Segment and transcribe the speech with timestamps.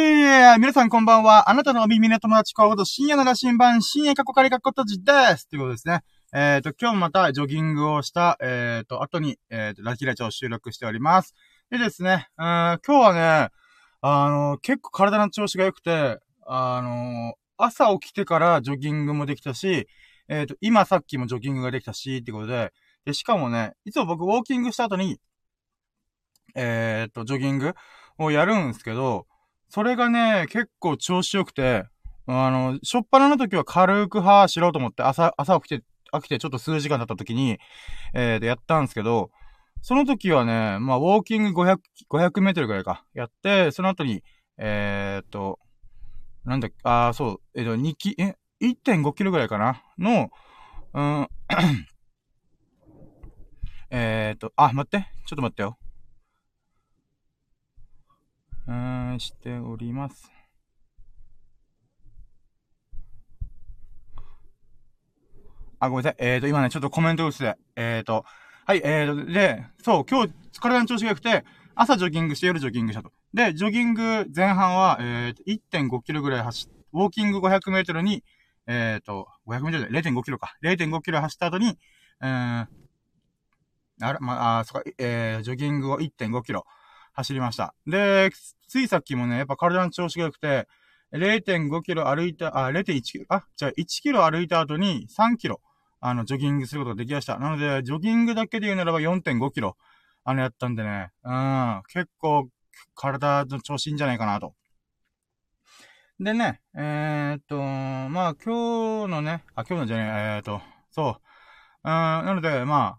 [0.00, 1.50] 皆さんこんばんは。
[1.50, 6.02] あなたのお耳の友達コード深夜の羅針盤、深夜過去仮過去閉じですということですね。
[6.32, 11.34] えっ、ー、と、今日またジョギングをした、えっ、ー、と、後に、えっ、ー、と、ラキラチを収録しております。
[11.70, 13.50] でですね、うん、今日はね、
[14.00, 19.88] あの、結構体の調子が良くて、あの、朝起きてからジョギングもできたし、
[20.28, 22.72] えっ、と、今さっきもジョギングができたし、ってことで、
[23.04, 25.18] で、しかもね、いつも僕ウォーキングした後に、
[26.54, 27.74] えっ、と、ジョギング
[28.18, 29.26] をやるんですけど、
[29.68, 31.84] それがね、結構調子良くて、
[32.26, 37.58] あの、しょっぱなの時は軽くはしろうと思って、朝、朝起きて、起きてちょっと数時間経った時に、
[38.14, 39.30] えー、でやったんですけど、
[39.82, 41.78] その時はね、まあ、ウォーキング500、
[42.10, 44.22] 500メートルぐらいか、やって、その後に、
[44.56, 45.58] えー、っと、
[46.44, 50.30] なんだっけ、あー、そう、えっと、2キ、え、1.5キロぐらいかなの、
[50.94, 51.28] うん、
[53.90, 55.78] えー、っと、あ、待って、ちょっと待ってよ。
[58.68, 60.30] うん、しております。
[65.80, 66.16] あ、ごめんなさい。
[66.18, 67.56] えっ、ー、と、今ね、ちょっとコメント薄で。
[67.76, 68.24] えっ、ー、と、
[68.66, 71.44] はい、えーと、で、そう、今日、体の調子が良くて、
[71.74, 73.10] 朝ジョギングして夜ジョギングしたと。
[73.32, 78.22] で、ジョギング前半は、えーと、1.5キロぐらい走っ、ウォーキング500メートルに、
[78.66, 80.56] えっ、と、500メートルで0.5キロか。
[80.62, 81.78] 0.5キロ走った後に、
[82.20, 82.66] えー、
[84.00, 86.66] あれ、まあ、あ、そっか、えー、ジョギングを1.5キロ
[87.18, 87.74] 走りました。
[87.86, 88.30] で、
[88.68, 90.68] ついさっきもね、やっぱ体の調子が良くて、
[91.12, 95.60] 0.5キロ歩いた、あ、0.1キロ、あ、じゃ1キロ歩いた後に3キロ、
[96.00, 97.38] あの、ジョギングすることができました。
[97.38, 99.76] なので、ジョギングだけで言うならば4.5キロ、
[100.22, 102.48] あの、やったんでね、うん、結構、
[102.94, 104.54] 体の調子いいんじゃないかなと。
[106.20, 110.60] でね、えー、っと、まあ、今日のね、あ、今日のじゃねえ、えー、っと、
[110.92, 111.20] そう。
[111.84, 112.98] うん、なので、ま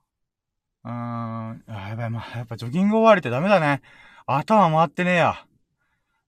[0.83, 3.81] あ、うん、あ、やばい、まあ、やっぱジョギング終わりってダメだね。
[4.31, 5.43] 頭回ってねえや。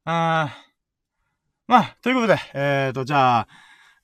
[0.05, 0.57] あ
[1.67, 3.47] まあ、ということで、えーと、じゃあ、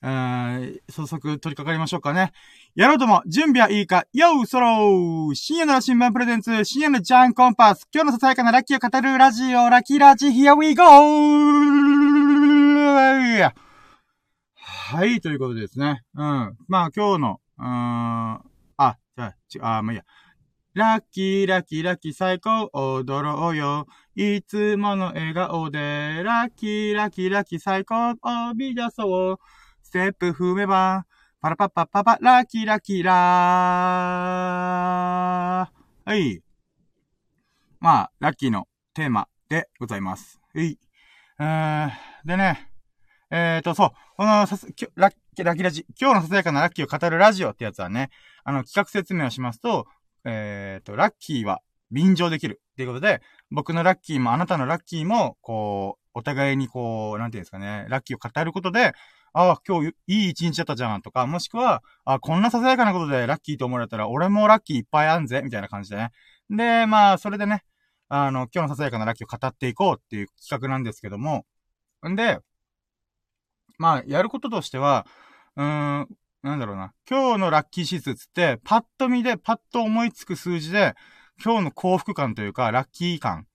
[0.00, 2.32] えー、早速取り掛かりましょうかね。
[2.76, 10.84] やろうとも、準備はいいかようそろー深夜の新聞プレゼンツ、深夜のジャンコンパス、今日のささやかなラッキーを語るラジオ、ラッキーラジ、here we go!
[14.54, 16.04] はい、ということでですね。
[16.14, 16.56] うん。
[16.68, 17.68] まあ、今日の、うーん、
[18.76, 20.04] あ、じゃあ、ち、あ、まあいいや。
[20.78, 23.88] ラッキー、ラッキー、ラッキー、最高、踊ろうよ。
[24.14, 29.38] いつもの笑顔で、ラッキー、ラッキー、ラッキー、最高、飛び出そう。
[29.82, 31.04] ステップ踏めば、
[31.40, 36.08] パラパッパッパパ、ラッキー、ラッキー、ラー。
[36.08, 36.40] はい。
[37.80, 40.38] まあ、ラッキーのテーマでございます。
[40.54, 40.78] はい。
[41.40, 41.90] えー、
[42.24, 42.70] でね、
[43.32, 48.10] えーと、そう、このさす、ラッキー、ラッキーラジ、今日のささやかなラッキーを語るラジオってやつはね、
[48.44, 49.88] あの、企画説明をしますと、
[50.24, 58.92] えっ、ー、と、ラッキーは便乗できるっていうことで、僕のラッキーもあなたのラッキーも、こう、お互いにこう、なんていうんですかね、ラッキーを語ることで、
[59.32, 66.10] ああ、今日いい一日だったじゃんとか、もしくは、あこんなささやかなことでラッキーと思われたら、俺もラッキーいっぱいあんぜ、みたいな感じでね。
[66.50, 67.62] で、まあ、それでね、
[68.08, 71.44] あの、今日のささやかなラッキーを語っていこうっていう企画なんですけども、
[72.08, 72.38] んで、
[73.78, 75.06] まあ、やることとしては、
[75.56, 76.08] うーん、
[76.42, 76.92] なんだろうな。
[77.08, 80.94] 今日のラッキー指数つって、パッと見でパッと思いつく数字で、
[81.42, 83.46] 今日の幸福感というか、ラッキー感。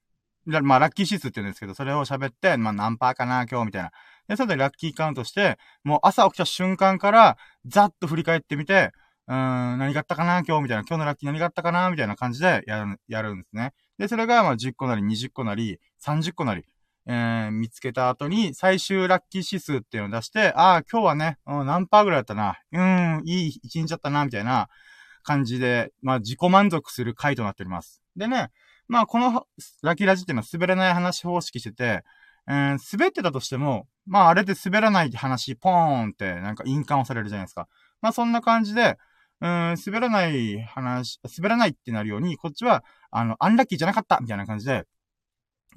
[0.46, 3.90] まあ、ラッキー指数って言うんですけど、それを喋って、まあ、何パーかな、今日、みたいな。
[4.28, 8.92] で、それでラッキーカウントして、もう朝起きた瞬間から、ざっと振り返ってみて、
[9.28, 9.34] うー
[9.76, 10.84] ん、何があったかな、今日、みたいな。
[10.86, 13.72] 今日のラッキー何があったかな、みたいな感じでやる、やるんですね。
[13.96, 16.64] で、それが、まあ、10個なり、20個なり、30個なり、
[17.06, 24.68] えー、見つけた後に、最終ラッキー指数っていうのを出して、ああ、今日はね、うん、何パーぐらいだったな、うん、いい一日だったな、みたいな
[25.22, 28.02] 感じで、まあ、自己満足する回となっております。
[28.16, 28.50] でね、
[28.88, 29.46] まあ、この
[29.82, 32.04] ラッキーラジっていうのは滑れない話方式してて、
[32.46, 37.68] えー、滑ってたとしても、まあ、あれで滑らない話、ポーンって、なんか印鑑をされるじゃないですか。
[38.02, 38.98] まあ、そんな感じで、
[39.40, 44.86] うん、滑らない話、滑らないってなるように、こっちは、あの、アンラッキーじゃなかったみたいな感じで、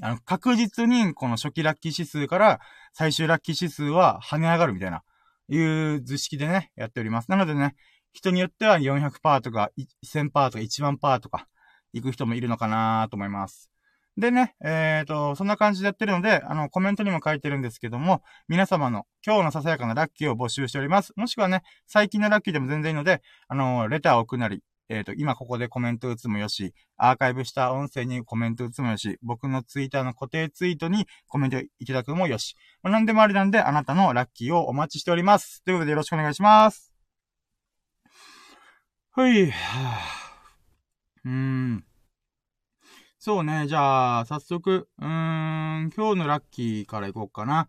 [0.02, 2.60] あの、確実にこの初期ラッキー指数から
[2.94, 5.04] 最終ラッキー指数は跳ね上がるみたいな、
[5.50, 7.32] いう図式でね、やっております。
[7.32, 7.76] なのでね、
[8.14, 9.72] 人によっては400%とか
[10.06, 11.48] 1000%とか1万パーとか
[11.94, 13.70] 行く人もいるのかなと思います。
[14.18, 21.14] でね、えっ、ー、と、そんな感じでやってるので、あの、コメントにも書いてるんですけども、皆様の今日のささやかなラッキーを募集しております。
[21.16, 32.56] もしくはね、最近のラッキーでも全然いいので、あの、レターを送るなり、えっ、ー、と、今ここでコメント打つもよし、アーカイブした音声にコメント打つもよし、僕のツイッターの固定ツイートにコメントいただくもよし。
[32.84, 35.64] まあ、何でもありなんで、あなたのラッキーをお待ちしております。
[35.64, 36.94] ということでよろしくお願いします。
[39.12, 41.84] はい、うーん。
[43.20, 47.68] そうね、じゃあ、早速、うーん、今日のラッキーからいこうかな。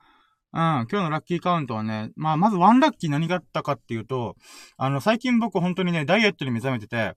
[0.54, 4.36] うん、今日のラッキーカウントはね、まあ、まずワンラッキー何があったかっていうと、
[4.78, 7.14] あの、最近僕本当にね、ダイエットに目覚めてて、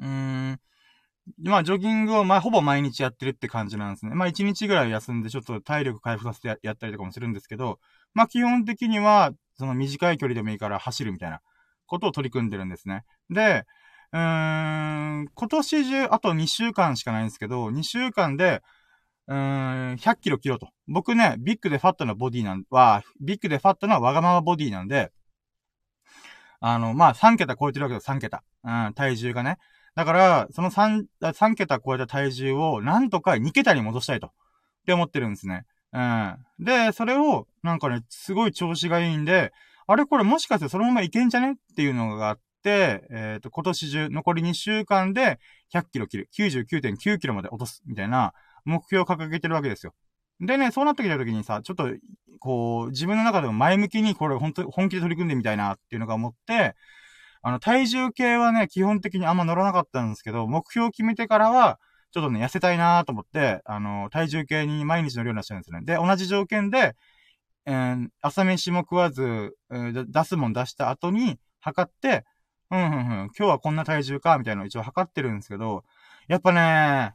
[0.00, 0.60] うーん、
[1.42, 4.14] まあ、ジョギングを、まあ、ほぼ毎日やってるって感じなんですね。
[4.14, 7.78] まあ、1日ぐらい休んで、ちょっと体力回復させてやったりとかもするんですけど、
[8.12, 11.40] まあ、基本的には、その短い距離でもいいから走るみたいな
[11.86, 13.04] ことを取り組んでるんですね。
[13.30, 13.64] で、
[14.12, 14.20] うー
[15.22, 18.62] ん、今年中、あと2週間しかないんですけど、2週間で、
[19.26, 20.68] うーん、100キロ切ろうと。
[20.86, 25.12] 僕ね、ビッグでファットなボディなんは、ビッグでファットなわがままボディなんで、
[26.60, 28.42] あの、まあ、3桁超えてるわけです、3桁。
[28.64, 29.58] うん、体重がね。
[29.94, 34.28] だから、その3、3桁超えた体重を、なんとか2桁に戻したいと。
[34.28, 34.30] っ
[34.86, 35.64] て思ってるんですね。
[35.92, 36.36] うん。
[36.58, 39.52] で、それを、なんかね、すごい調子がいいんで、
[39.86, 45.38] あれこれもしかしてそのままいけんじゃねっていうのがあって、えっ、ー、と、今年中、残り2週間で
[45.72, 46.28] 100キロ切る。
[46.36, 47.82] 99.9キロまで落とす。
[47.86, 48.32] みたいな
[48.64, 49.94] 目標を掲げてるわけですよ。
[50.40, 51.88] でね、そうなってきた時にさ、ちょっと、
[52.40, 56.74] こう、自分の中でも前向きにこれ本当本気で取り組んでみたいなっていうのが思って、
[57.42, 61.78] あの、体重計はね、基本的にあんま乗らなかったんですけど、目標を決めてからは、
[62.10, 65.84] ちょっとね、痩せたいなと思って、あの、体重計に毎日乗るようになっちゃうんですよね。
[65.84, 66.94] で、同じ条件で、
[67.66, 72.24] えー、朝飯も食わず、えー、出すもん出した後に、測って、
[72.70, 75.84] うん、うん、うん、今日はこんな体重か、みたいなのを一応測ってるんですけど、
[76.28, 77.14] やっぱね、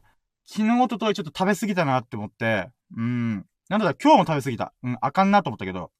[0.52, 3.46] 昨日、とといちょっと食べ過ぎたなって思って、うん。
[3.68, 4.74] なんだった今日も食べ過ぎた。
[4.82, 5.92] うん、あかんなと思ったけど。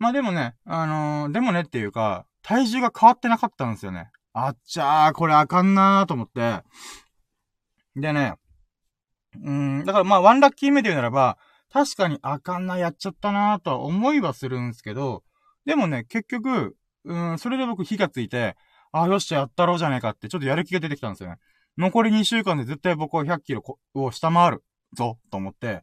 [0.00, 4.10] まあでもね、あのー、でもねっていうか、体重が変わってなかったんですよね。
[4.32, 6.64] あっちゃー、これあかんなーと思って。
[7.94, 8.34] でね、
[9.40, 11.38] うん、だからまあ、ワンラッキー目で言うならば、
[11.72, 15.22] 確かにあかんな、やっちゃったなーとは思いはするんですけど、
[15.64, 18.56] でもね、結局、うん、それで僕火がついて、
[18.90, 21.36] あ、よっしゃ、やったろうじゃねえかって、ちょっとやる気が出てきたんですよね。
[21.78, 23.62] 残り2週間で絶対僕は100キロ
[23.94, 24.64] を下回る
[24.94, 25.82] ぞ、と思って、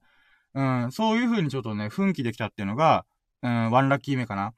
[0.54, 3.06] うん、そういう風にちょっとね、奮起できたっていうのが、
[3.42, 4.54] うん、ワンラッキー目かな。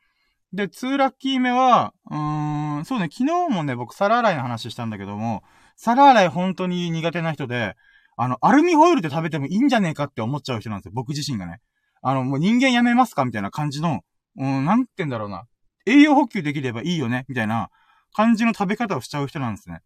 [0.53, 5.43] で、ツーラッキー目は、うーん、そうね、昨日もね、僕皿洗いの話したんだけども、
[5.77, 7.75] 皿洗い本当に苦手な人で、
[8.17, 11.59] あの、アルミホイルで食べてもいいんじゃねえかって思っちゃう人なんですよ、僕自身がね。
[12.01, 14.01] あの、もう人間やめますかみたいな感じの、
[14.37, 15.45] うん、なんて言うんだろうな。
[15.85, 17.69] 栄養補給できればいいよねみたいな
[18.13, 19.81] 感じの食べ方をしちゃう人なんですね。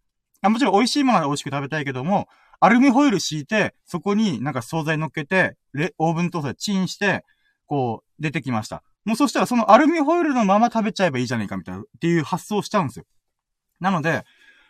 [0.46, 2.28] あもちろん美味しいものは美味しく食べたいけども、
[2.60, 7.26] アルミホイル敷いて、そこになんか惣菜乗っけて、レ、オーブントースターチンして、
[7.66, 8.84] こう、出てきました。
[9.04, 13.06] もうそしたらそのアルミホイルのまま食べちゃえばいいじゃねえかみたいな、っていう発想をしちゃうんですよ。
[13.80, 14.24] なので、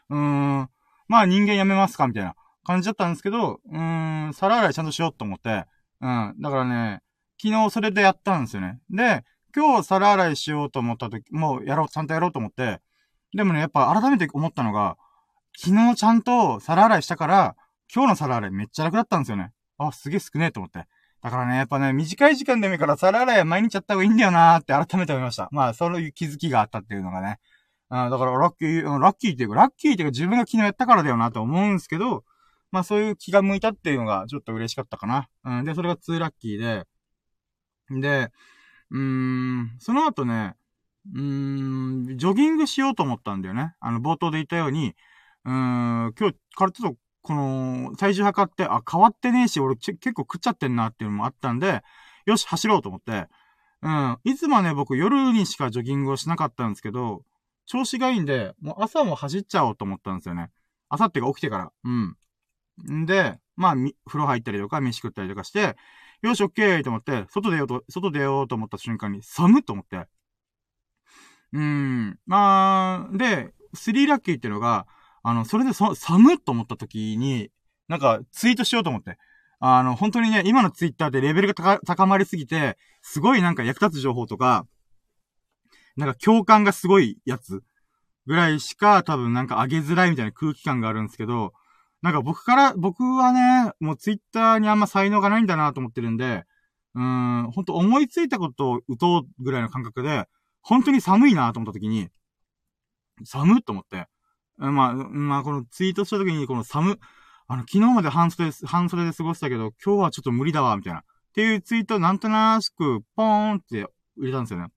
[0.10, 0.70] うーん、
[1.08, 2.36] まあ人間やめますかみたいな
[2.66, 5.66] 感じだったんですけど、うーん、皿洗いちゃんとしようと思って、
[6.02, 7.02] うん、だからね、
[7.42, 8.80] 昨日それでやったんですよね。
[8.90, 9.24] で、
[9.56, 12.82] 今日皿洗いしようと思った時、もうやろう、ちゃんとやろうと思って、
[13.34, 14.98] でもね、やっぱ改めて思ったのが、
[15.58, 17.56] 昨日ちゃんと皿洗いしたから、
[17.94, 19.52] 今日の皿洗いめっちゃ楽だったんですよね。
[19.78, 20.86] あ、すげえ少ねえと思って。
[21.22, 25.50] だからね、やっぱね、短い時間でもいいから皿洗いは毎日やった方がいいんだよなーって改めて思いました。
[25.52, 27.40] まあ、そういう気づきがあったっていうのがね。
[27.90, 32.24] あだからラッキー、ラッキーっていうか、ラッキーっていうか自分が昨日やったからだよなと思うんですけど、
[32.72, 35.30] まあそういう気が向いたっていうのがちょっと嬉しかったかな。
[35.46, 35.66] うん。
[35.66, 36.86] で、それが2ラッキーで、
[38.02, 38.32] で、
[38.92, 40.56] うーん、その後ね、
[41.14, 43.76] うーん、ジョギングしようと思ったんだよね。
[43.80, 44.96] あの、冒頭で言ったように、
[45.46, 51.84] うーん、今日からちょっと、この、体重測って、あ、変わってねえし、俺結構食っちゃってんなっていうのもあったんで、
[52.26, 53.28] よし、走ろうと思って、
[53.82, 54.20] うん。
[54.24, 57.24] いつもね、僕夜にしかジョギングをしなかったんですけど、
[57.66, 60.52] 調子がいいんで、もう朝も走っちゃおうと思ったんですよね。
[60.90, 61.72] 朝ってか起きてから。
[61.84, 62.18] うん。
[63.02, 65.76] んで、まあ、風呂入ったりとか、飯食ったりとかして、
[66.22, 70.08] よし、オッケーと思って、外出ようと、外出ようと思った瞬間に、寒っと思って。
[71.54, 72.20] うーん。
[72.26, 74.88] まあ、で、スリーラッキーっていうのが、
[75.28, 77.50] あの、それでそ、寒っと思った時に、
[77.88, 79.18] なんか、ツイートしようと思って。
[79.60, 84.68] あの、本当にね、今のツイッターでレベルが高まりすぎて、すごいなんか役立つ情報とか、
[85.98, 87.64] なんか共感がすごいやつ
[88.28, 91.54] ぐらいしか多分なんか上げづらいみたいな空気感があるんですけど、
[92.04, 96.44] なんか僕から、僕はね、もうツイッターにあんま才能がないんだなと思ってるんで、
[96.94, 97.04] うー
[97.48, 100.28] ん、ほんと思いついたことを打とうぐらいの感覚で、
[100.62, 102.10] 本当に寒いなと思った時に、
[103.24, 104.08] 寒っと思って。
[104.58, 107.00] まあ、まあ、このツイートした時に、この寒、
[107.48, 111.00] あの、昨日まで半袖、半袖で過ごしたけど、今日はちょっと無理だわ、みたいな。
[111.00, 114.68] っていうツイートなんとなしく、ポーンって入れたんですよね。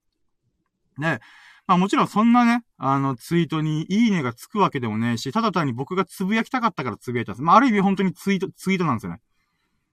[0.99, 1.21] で、
[1.69, 7.43] まあもちろんそんなね、あの、ツイートにいいねがつくわけでもねえし、ただ単に僕がつぶやきたかったからつぶやいたんです。
[7.43, 9.21] まあある意味本当にツイート、ツイートなんですよね。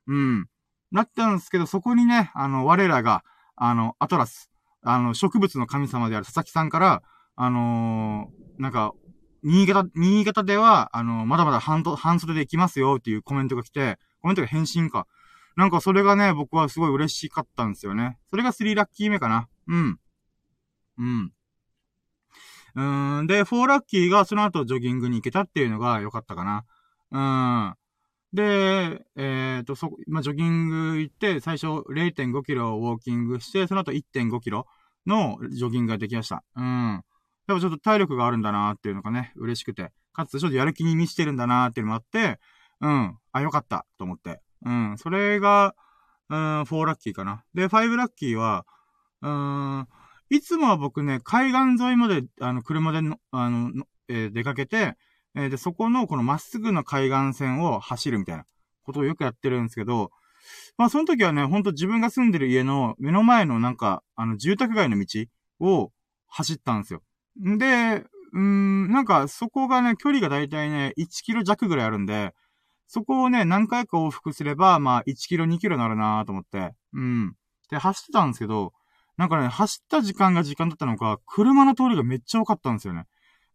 [0.08, 0.48] うん。
[0.92, 3.24] なったんですけど、そこにね、あの、我らが、
[3.56, 4.50] あの、アトラス、
[4.82, 7.04] あの、植物の神様である佐々木さんから、
[7.36, 8.94] あのー、なんか、
[9.46, 15.06] 新潟、新潟では、あの、まだまだ半半袖で行きますよっていうコメントが来て、コメントが返信か。
[15.56, 18.18] なんかそれがね、僕はすごい嬉しかったんですよね。
[18.32, 19.48] それが3ラッキー目かな。
[19.68, 20.00] うん。
[20.98, 21.32] うん。
[22.76, 23.28] うーん。
[23.28, 26.66] で、4ラッキーがその後ジョギングに行けたっていうのが良かったかな。
[27.12, 27.20] う
[27.72, 27.76] ん。
[28.36, 34.66] で、えっ、ー、と、そ、まあ、ジョギング行って、最初0.5キロウォーキングして、その後1.5キロ
[35.06, 36.44] のジョギングができました。
[36.56, 37.04] うん。
[37.48, 39.92] やっぱちょっと体力があるんだなっていうのがね、嬉しくて。
[40.14, 42.40] かつ、ちょっとやる気に満ちてるんだなっていうのもあって、
[42.82, 43.18] うん。
[43.32, 44.42] あ、よかったと思って。
[44.66, 44.98] うん。
[44.98, 45.76] それが、
[46.30, 47.44] うん、4ラッキーかな。
[47.54, 48.66] で、5ラッキーは、
[49.22, 49.88] うーん、
[50.30, 54.96] いつもは僕ね、海岸沿いまで、あの、車での、あの、えー、出かけて、
[55.36, 58.46] えー、で、そこの、このまっすぐの海岸線を走るみたいな
[58.84, 60.12] ことをよくやってるんですけど、
[60.78, 65.26] まあ、その時はね、ほんと自分が住んでる家の目の前のなんか、あの、住宅街の道
[65.60, 65.92] を
[66.28, 67.02] 走ったんですよ。
[67.44, 72.34] んで、うん、なんか、そこがね、距離がだいたいね、1キロ弱ぐらいあるんで、
[72.88, 77.34] そこをね、何回か往復すれば、まあ、1キロ、2キロになるなと思って、うん。
[77.70, 78.74] で、走ってたんですけど、
[79.18, 83.06] なんかね、走った時間が時間だったのか、車の通りがめっちゃ多かったんですよね。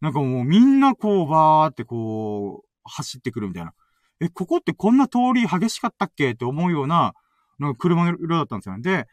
[0.01, 3.73] なんかもうみんなこう、バーってこう、走ってくるみたいな。
[4.19, 6.31] え、ここってこんな通り激しかったっけ？
[6.31, 7.13] って思うような、
[7.59, 8.81] なんか車の色だったんですよね。
[8.81, 9.07] で、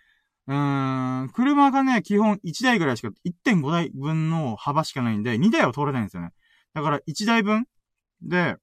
[0.49, 6.33] うーん、車がね、基本1台ぐらいしか、1.5台分の幅しかないんで、2台は通れないんですよね。
[6.73, 7.67] だから1台分
[8.23, 8.57] で、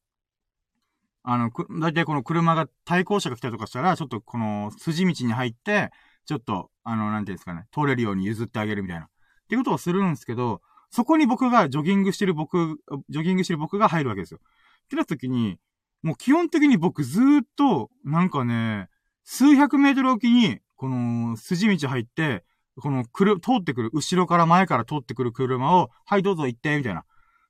[1.24, 5.92] あの、だいたいこの車が対向車が来たりとかしたら、ちょっとこの筋道に入って、
[6.26, 9.06] ちょっと、あの、なんていうんですかね、通れるように譲ってあげるみたいな。
[9.06, 9.10] っ
[9.48, 14.40] ていうことをするんですけど、そこに僕が、ジョギングしてる僕、ジョギングしてる僕が入るわけですよ。
[14.86, 15.60] ってなった時に、
[16.02, 18.90] もう基本的に僕ずーっと、なんかね、
[19.24, 22.44] 数百メートルおきに、この、筋道入って、
[22.80, 27.02] この、くる、通ってくる、後ろから前から通ってくる車を、はい、どうぞ行って、みたいな。
[27.02, 27.06] っ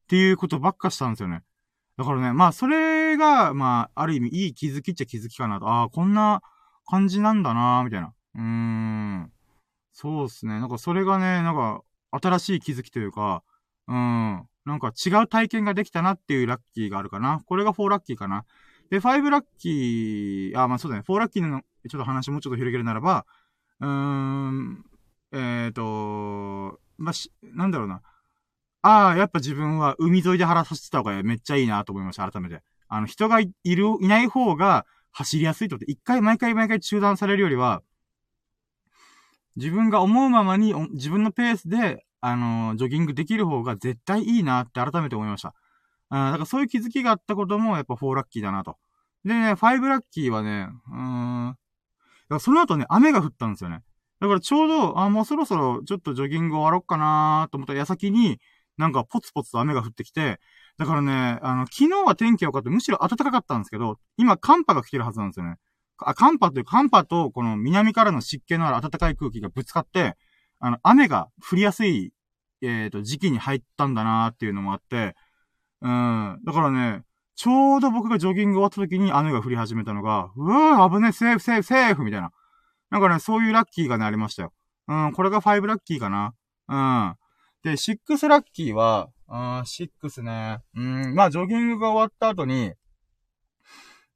[0.08, 1.42] ていうことばっかしたんですよね。
[1.98, 5.68] だからね、まあ、それが、まあ、ある意味、いい気づきっちゃ気づきかなと。
[5.68, 6.42] ああ、こんな
[6.86, 8.14] 感じなんだなみたいな。
[8.36, 9.32] うーん。
[9.94, 10.60] そうっすね。
[10.60, 13.44] なんかそれがね、なんか、新しい気づきというか、
[13.88, 14.48] うん。
[14.66, 17.42] なんか違う体験ができたなっていうラッキーがあるかな。
[17.46, 18.46] これが4ラッキーかな。
[18.90, 21.04] で、5ラッキー、あ、まあそうだね。
[21.08, 23.26] 4ラッキーの、ちょっと話もうちょっと広げるならば、
[23.80, 24.86] うーん、
[25.32, 28.02] えっ、ー、と、まあ、し、なんだろうな。
[28.82, 32.62] ああ、やっぱ自分は海沿いで腹させてた方がめっちゃいいなと思いました、改めて。
[32.88, 37.82] あの、人がいる、いない方が走りやすいとって、一回毎回毎回中断されるよりは、
[39.56, 45.54] 自分が思うままに、自分のペースで、あのー、ジョギングできる方が絶対いいなって改めて思いました。
[46.10, 48.78] あだからそういう気づきがあったこともやっぱ4ラッキーだなと。
[49.24, 50.98] でね、5ラッキーはね、うー
[51.50, 51.58] ん。
[52.30, 53.82] らその後ね、雨が降ったんですよね。
[54.20, 58.40] だからちょうど、あ、もうそろそろちょっとジョギング終わろっかなと思った矢先に、
[58.78, 60.40] なんかポツポツと雨が降ってきて、
[60.78, 62.70] だからね、あの、昨日は天気良かった。
[62.70, 65.56] むしろ暖かかったんですけど、今寒波が来てるはずなんですよね。
[65.98, 70.16] あ、寒波という寒波とこの南からの湿気のある暖かい空気がぶつかって、
[70.60, 72.14] あの、雨が降りやすい、
[72.62, 75.16] えっ、ー、と、時期に入ったんだなーっていうのもあって、
[75.82, 76.40] うん。
[76.44, 77.04] だからね、
[77.36, 82.32] ちょうど僕がジョギング終わった時に雨が降り始めたのが、うわー危ねえ、セーフ、セーフ、セーフみたいな。
[82.90, 84.54] なんかね、そういうラッキーがね、ありましたよ。
[84.88, 86.34] うん、これが5ラッキーかな。
[86.68, 87.16] うん。
[87.64, 90.60] で、6ラッキーは、うん、6ね。
[90.76, 92.74] うん、まあ、ジョギングが終わった後に、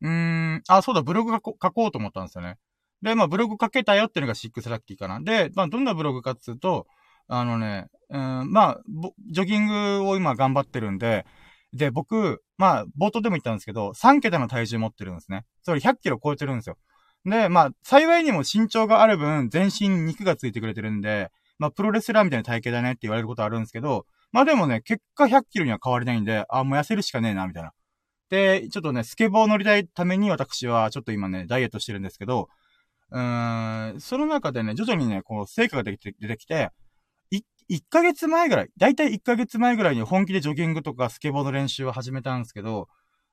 [0.02, 2.58] うーん、あ、そうだ、ブログ書こ書こうと思ったんですよね。
[3.02, 5.20] で、まあ、ブログ書けたよっていうのが6ラッキーかな。
[5.20, 6.88] で、まあ、どんなブログかっつうと、
[7.28, 8.82] あのね、うん、まあ、
[9.32, 11.26] ジョギングを今頑張ってるんで、
[11.74, 15.46] で、僕、まあ、冒頭でも言ったんですけど、3桁の体重持ってるんですね。
[15.64, 16.78] それ100キロ超えてるんですよ。
[17.26, 27.74] で、まあ、幸いにも身長がある分、全身肉がついてくれてるんで、まあ、プロレスラーみたいな体型だねって言われることあるんですけど、まあでもね、結果100キロには変わりないんで、あ、もう痩せるしかねえな、みたいな。
[28.30, 32.48] で、ちょっとね、スケボー乗りたいために私はちょっと今ね、ダイエットしてるんですけど、
[33.12, 36.70] うーん、その中でね、徐々にね、こう、成果が出て出てきて、
[37.70, 42.88] 1ヶ月前ぐらい、だいたい1ヶ月前ぐらいに本気でジョギングとかスケボーの練習を始めたんですけど、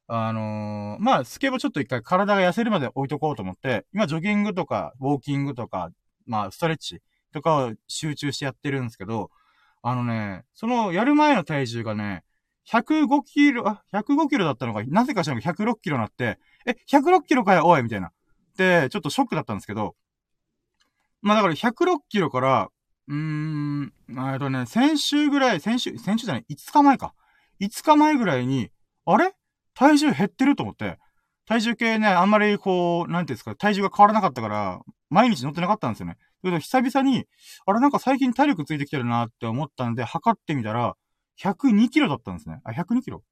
[0.09, 5.91] あのー、まあ、スケボーちょっと一回体が痩せるまで置いとこうと思って、今ジョギングとか、ウォーキングとか、
[6.27, 7.01] まあ、ストレッチ
[7.33, 9.31] とかを集中してやってるんですけど、
[9.83, 12.23] あのね、その、やる前の体重がね、
[12.69, 18.13] 105キロ、あ、105キロだったのが、なぜか知ら106キロになって、え、106キロかよ、おいみたいな。
[18.57, 19.95] で、ちょっとショックだったんですけど、
[21.23, 22.69] まあだから106キロから、
[23.09, 23.93] うーん、
[24.33, 27.15] えっとね、先週ぐらい、先週、先週じゃない、5日前か。
[27.61, 28.71] 5日前ぐらいに、
[29.05, 29.33] あれ？
[29.75, 30.99] 体重減ってると思って、
[31.47, 36.17] 体重計ね、あんまりこう、なんていうんですか、体重が変わらなかったから、毎日乗ってなかったんですよね。
[36.43, 37.27] けど久々に、
[37.67, 37.81] あれ？
[37.81, 40.97] なんか最近体力ついてきてるなって思ったんで、測ってみたら、
[41.41, 42.61] 102キロだったんですね。
[42.65, 43.23] あ、102キロ？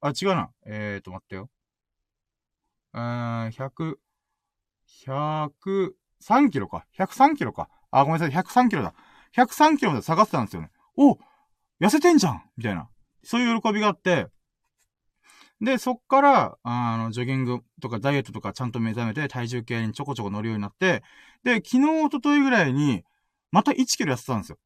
[0.00, 0.50] あ、違うな。
[0.66, 1.50] えーと、待ってよ。
[2.92, 3.98] うーん、100、
[5.06, 6.84] 103キロか。
[6.92, 7.68] 103キロか。
[7.90, 8.42] あ、ごめんなさい。
[8.42, 8.94] 103キロだ。
[9.36, 10.70] 103キロまで下がってたんですよね。
[10.96, 11.18] お
[11.80, 12.88] 痩せてんじゃんみたいな。
[13.22, 14.26] そういう喜びがあって、
[15.60, 21.02] で、そっから、あの、ジョギングとかダイエットとかちゃんと目覚めて体重計にちょこちょこ乗るようになって、
[21.44, 23.04] で、昨日、おとといぐらいに、
[23.52, 24.58] また1キロ痩せたんですよ。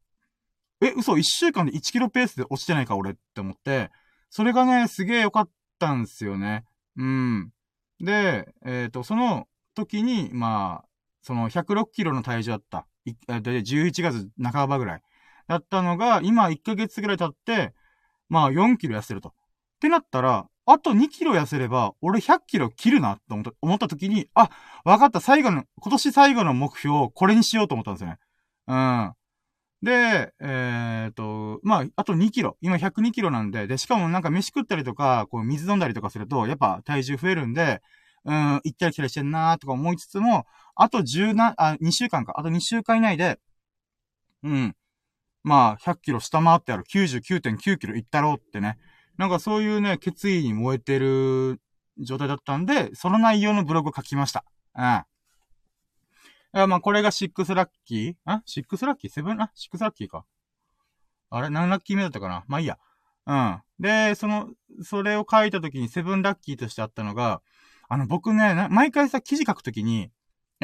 [0.81, 3.91] え、嘘、1週間で1キロペースで落ちてないか、俺って思って、
[4.31, 5.51] それがね、すげえ良かっ
[5.81, 6.65] たんですよね。
[6.97, 7.53] うん。
[8.01, 10.89] で、えっ、ー、と、その時に、まあ、
[11.23, 12.87] その106キロの体重だった。
[13.05, 15.03] い、で、11月半ばぐらい。
[15.47, 17.75] だったのが、今1ヶ月ぐらい経って、
[18.29, 19.31] まあ4キロ痩せると。
[19.31, 19.33] っ
[19.81, 24.49] てなったら、あと2キロ痩せれば、俺100キロ切るなと思った、思った時に、あ、
[24.85, 28.19] わかった、最後の、今年最後の目標を、これにしようと思ったんですよね。
[28.67, 29.15] うん。
[29.83, 32.57] で、えー、っと、まあ、あと2キロ。
[32.63, 37.83] 今102キロなんで、で、しかもなんか飯食ったりとか、こう水飲んだりとかすると、やっぱ体重増えるんで、
[38.25, 42.35] うん、行ったり来たりしてんなーとか思いつつも、あと10な、あ、2週間か。
[42.37, 43.39] あと2週間以内で、
[44.43, 44.77] うん。
[45.43, 48.79] まあ、100キロ下回ってある99.9キロ行ったろうってね。
[49.19, 51.61] なんかそういうね、決意に燃えてる
[51.99, 54.45] 状態だったんで、その内容のブログを書きました。
[54.75, 55.05] うん。
[56.69, 58.15] まあ、これが6ラッキー？
[58.25, 59.43] あ ?6 ラッキー ?7?
[59.43, 60.25] あ ?6 ラッキーか。
[61.31, 61.51] あれ？
[61.51, 62.45] 何ラッキー目だったかな？
[62.47, 62.79] まあいいや。
[63.27, 63.61] うん。
[63.79, 64.51] で、その、
[64.83, 67.43] それを書いた時に7ラッキーとしてあったのが、
[67.95, 70.11] あの、僕ね、毎回さ、記事書くときに、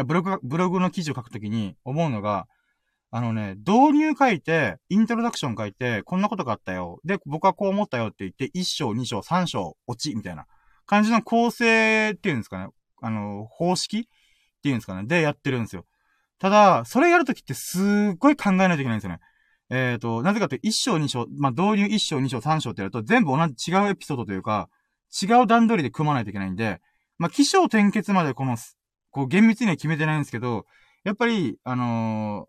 [0.05, 2.49] ブログ、ブログの記事を書くときに思うのが、
[3.13, 6.99] あのね、導入書いて、イントロダクション書いて、こんなことがあったよ。
[7.05, 10.47] で、僕はこう思ったよって言って、1章、2章、3章、落ち、みたいな
[10.87, 12.73] 感じの構成っていうんですかね。
[13.01, 14.03] あの、方式っ
[14.65, 15.07] ていうんですかね。
[15.07, 15.85] で、やってるんですよ。
[16.41, 17.79] ただ、それやるときってす
[18.13, 19.21] っごい考えないといけないんですよね。
[19.71, 24.69] えっ、ー、と、なぜかというと、1章、2章、まあ、導入1章、2章、3章ってやると、全部同じ違うエピソードというか、
[25.23, 26.81] 違う段取りで組まないといけないんで、
[27.21, 28.57] まあ、起承転結までこの、
[29.11, 30.65] こう、厳密には決めてないんですけど、
[31.05, 32.49] やっぱり、あの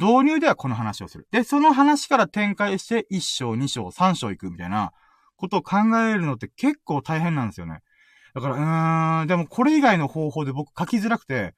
[0.00, 1.28] ー、導入ではこの話をする。
[1.30, 4.92] で、その話から展開して、1章、2章、3章行くみたいな
[5.36, 7.80] ことを考えるのって結構大変なんですよね。
[8.34, 11.54] だから、うーん、でもこれ以外の方法で僕書きづらくて、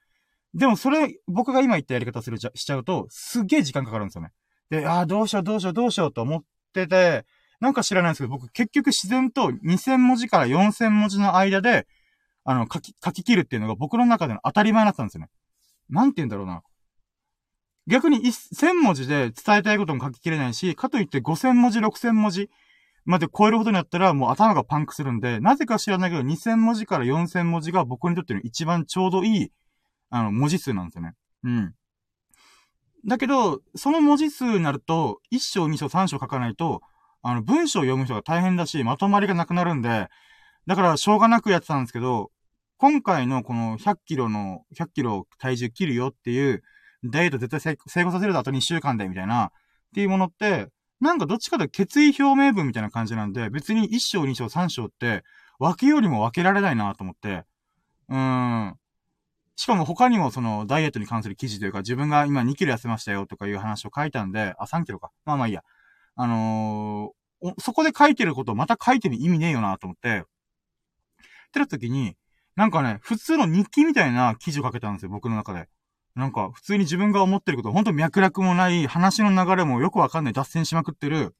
[0.52, 4.30] でもそれ、僕が今言ったやり方する、しちゃうと、すっげえ時間かかるんですよね。
[4.70, 6.42] で、ああ、どうしようどうしようどうしようと思っ
[6.74, 7.24] てて、
[7.60, 11.86] なんか知らないんですけど、僕結局自然と2000文字から4000文字の間で、
[12.50, 15.28] あの、書き、書き切るっていうのが僕の中での当たり前だったんですよね。
[15.90, 16.62] なんて言うんだろうな。
[17.86, 22.48] 逆に1000文字で伝えたいことも書き切れないし、かといって5000文字、6000文字
[23.04, 29.52] まで超えるほどになったらもう頭がパンクするんで、なぜか知らないけど2000文字から4000文字が僕にとっての一番ちょうどいい、
[30.08, 31.12] あの、文字数なんですよね。
[31.44, 31.74] うん。
[33.06, 36.80] だけど、その文字数になると、1章、2章、3章書かないと、
[37.20, 40.08] あの、文章を読む人が大変だし、まとまりがなくなるんで、
[40.66, 42.30] だから、しょうがなくやってたんですけど、
[42.78, 46.62] 今回のこの100キロの、100キロ体重切るよっていう、
[47.04, 49.50] ダイエット絶対成功させるとあと2週間で、みたいな、っ
[49.94, 50.68] ていうものって、
[51.00, 55.24] なんかどっちかというと決意表明文みたいな感じなんで、別に1章、2章、3章って、
[55.58, 57.44] 分けよりも分けられないなと思って、
[58.08, 58.76] うーん。
[59.56, 65.10] しかも他にもそのダイエットに関する記事というか、自分が今2キロ痩せましたよとかいう話を書いたんで、あ、3キロか。
[65.24, 65.64] まあまあいいや。
[66.14, 72.16] あのー、そこで書いてることをまた書いてる意味ねえよなと思って、ってなった時に、
[72.58, 75.68] なんかね、普通の日記みたいな記事を書けたんですよ、僕の中で。
[76.16, 81.36] なんか、普通に自分が思ってること、ほんと脈絡もない、話の流れもよくわかんない、脱線しまくってる、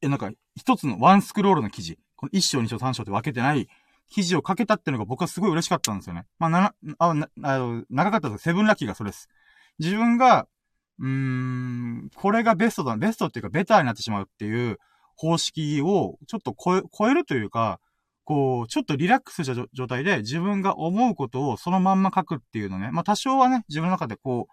[0.00, 1.98] え、なんか、一つのワンスクロールの記事。
[2.16, 3.68] この一章、二章、三章って分けてない
[4.08, 6.24] 記事を書けたっていうのが僕はすごい嬉しかったんですよね。
[6.38, 9.28] まあ、な、あ、な、あの、長かったですセブンラッキーがそれです。
[9.78, 10.48] 自分が、
[10.98, 14.78] うーん、これがベストだ、ベストっていうかベターになってしまうっていう
[15.14, 17.80] 方式をちょっと超え、超えるというか、
[18.32, 22.90] こう、ちょっとリラックスした状態で自分が思うことをそのまんま書くっていうのね。
[22.90, 24.48] まあ多少はね、自分の中でこ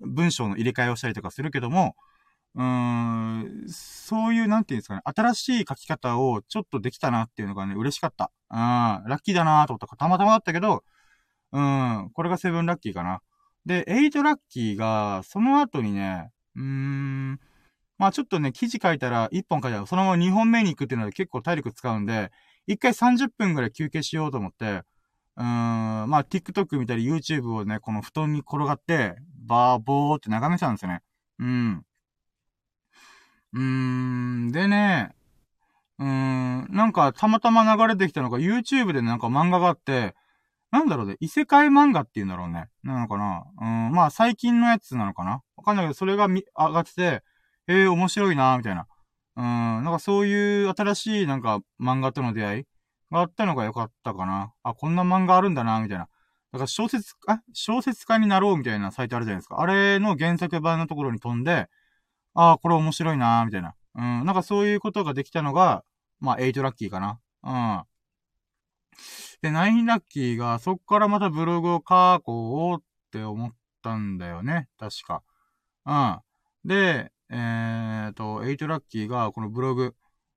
[0.00, 1.94] う、文章の入れ替えをしたりとかするけども、
[2.54, 8.30] うーん、そういう、なんていうんですかね、新しい書き方をちょっとできたなっていうのがね、嬉しかった。
[8.50, 10.82] うん、ラッキーだなと思ったか、たまたまだったけど、
[11.52, 13.20] うん、これがセブンラッキーかな。
[13.66, 17.40] で、エイトラッキーが、その後にね、うーん、
[17.98, 22.30] まあちょっとね、記事書いたら、1本書いたら、そのまま2本目に行くっていうので結構体力使うんで、
[22.68, 24.82] 一回30分ぐらい休憩しようと思って、
[25.36, 25.44] うーん、
[26.10, 31.00] まあ、TikTok 見たり YouTube をね、この布団に転がって、バーボーって眺めてたんですよね。
[31.38, 31.84] うん。
[33.54, 35.14] うーん、でね、
[35.98, 40.14] うーん、なんかたまたま流れてきたのが YouTube でなんか漫画があって、
[40.70, 42.68] なんだろうね、異世界漫画っていうんだろうね。
[42.82, 47.22] なのかなうん、まあ最近のやつなのかなわかんないけど、それがみ、上がってて、
[47.66, 48.86] ええー、面白いなみたいな。
[49.38, 52.64] うん、なんかそういう新しいなんか漫画との出会い
[53.12, 54.52] があったのが良かったかな。
[54.64, 56.08] あ、こんな漫画あるんだな、みたいな。
[56.52, 59.60] だから小説、あ、小説家になろうみたいなサイトあるじゃないですか。
[59.60, 61.68] あれの原作版のところに飛んで、
[62.34, 63.74] ああ、これ面白いな、みたいな。
[63.94, 65.84] うん、なんかそういうことができたのが、
[66.18, 67.20] まあ、8ラッキーかな。
[67.44, 67.84] うん。
[69.40, 74.68] で、9ラッキーが、そっからまたブログを書こうって思ったんだよね。
[74.78, 75.22] 確か。
[75.86, 76.20] うん。
[76.68, 79.94] で、えーと、8ラッキーが、このブログ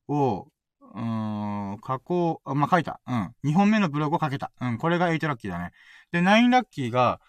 [0.08, 0.48] を、
[0.94, 3.00] うん、書こう、まあ、書いた。
[3.08, 3.34] うん。
[3.46, 4.52] 2本目のブログを書けた。
[4.60, 5.72] うん、これが8ラッキーだね。
[6.12, 7.22] で、9ラッキーが、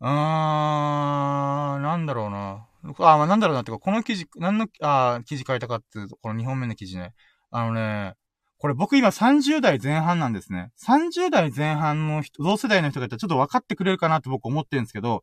[0.00, 2.66] うーん、なんだろうな。
[2.98, 7.14] あ、まあ、なんだろうなってか、この記事、何の、あ記事書いたかっていうと、この2本目の記事ね。
[7.50, 8.14] あのね、
[8.58, 10.72] これ僕今30代前半なんですね。
[10.82, 15.22] 30代前半の人、同世代の人がいたらちょっと分かってくれるかなって僕思ってるんですけど、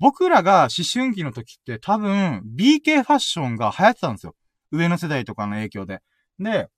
[0.00, 4.34] 僕らが思春期の時って多分 BK ファッションが流行ってたんですよ。
[4.70, 6.00] 上の世代とかの影響で。
[6.38, 6.68] で、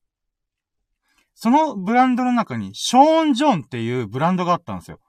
[1.35, 5.01] そのブランドの中にショーン・ジョンっていうブランドがあったんですよ。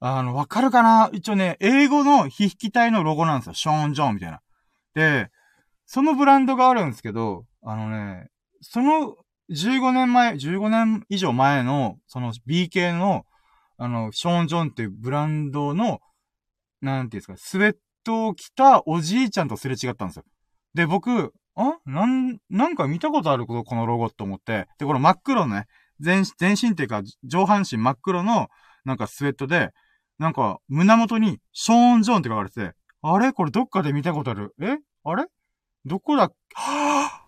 [0.00, 1.10] あの、わかるかな？
[1.12, 3.54] 一応ね、英語の筆記体のロゴなんですよ。
[3.54, 4.40] ショーン・ジョンみたいな。
[4.94, 5.28] で、
[5.86, 8.28] そのブランドがあるんですけど、あのね、
[8.62, 9.16] その
[9.50, 13.24] 15年前、15年以上前の、その BK の、
[13.76, 16.00] あの、ショーン・ジョンっていうブランドの、
[16.80, 20.24] なんていうんですか、スウェットを着たおじいちゃんとすれ違ったんですよ。
[20.74, 24.68] で、僕、あなん、なんか見たことあることこのロゴと思って。
[24.78, 25.66] で、この真っ黒のね、
[25.98, 28.48] 全身、全身っていうか、上半身真っ黒の、
[28.84, 29.70] なんかスウェットで、
[30.18, 33.32] なんか、胸元に、ショーン・ジョーンって書かれてて、あれ？
[33.32, 34.54] これどっかで見たことある？
[34.60, 34.78] え？
[35.04, 35.26] あれ？
[35.84, 37.26] どこだは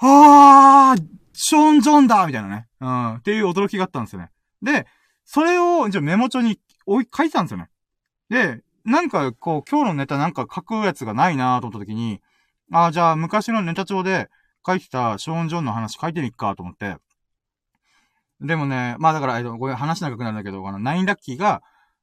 [0.00, 2.68] ぁはぁショーン・ジョーンだみたいなね。
[2.80, 3.14] うん。
[3.16, 4.30] っていう驚きがあったんですよね。
[4.60, 4.86] で、
[5.24, 7.68] それを、じゃメモ帳に置い、書いてたんですよね。
[8.28, 12.20] で、なんか、こう、今日のネタなんか書くやつがないなと思った時に、
[12.72, 14.28] ああ、じゃあ昔のネタ帳で
[14.66, 16.96] 書いてたショーン・ジョンの話書いてみっかと思って。
[18.40, 21.62] でもね、まあだから、えっとこれ話長くなるんだけど、あの、ナインラッキーが、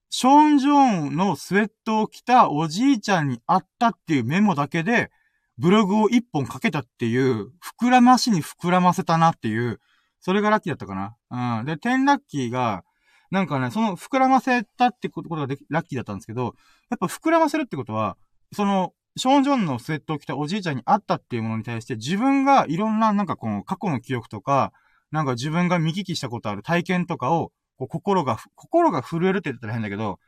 [0.10, 5.12] ショーン・ジョンのスウェットを着たおじいちゃんに会ったっていうメモだけで、
[5.58, 9.80] ブログを一本かけたっていう、膨らましに膨らませたなっていう、
[10.22, 10.96] それがラッキーだったか
[11.30, 11.60] な。
[11.60, 11.66] うん。
[11.66, 12.84] で、テンラッキーが、
[13.32, 16.56] なんかね、その膨らませたってことがでラッキーだったんですけど、
[16.90, 18.18] やっぱ膨らませるってことは、
[18.54, 24.72] その、ショーン・ジョンのスウェットを着たおじいちゃんに会ったっていうものに対して自分がいろんななんかこの過去の記憶とか、
[25.12, 30.20] なんか自分が見聞きしたことある体験とかを、こう心が、心が震えるって言ったら変だけど、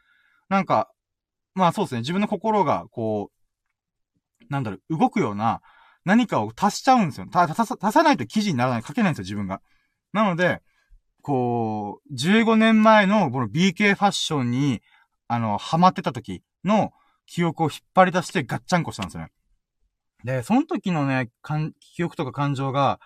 [0.50, 0.90] なんか、
[1.54, 5.62] まあそうですね、自分の心がこう、なんだろう、動くような
[6.06, 7.28] 何かを足しちゃうんですよ。
[7.28, 9.62] た、足さ、足さないと記事にならない、書けないんですよ、自分が。
[10.14, 10.62] なので、
[11.22, 14.82] こう、15年前のこの BK ファッションに、
[15.28, 16.92] あの、ハマってた時の
[17.26, 19.32] 記憶を引っ張り出してガッチャンコしたんですよね。
[20.24, 21.30] で、その時のね、
[21.80, 23.00] 記憶とか感情が、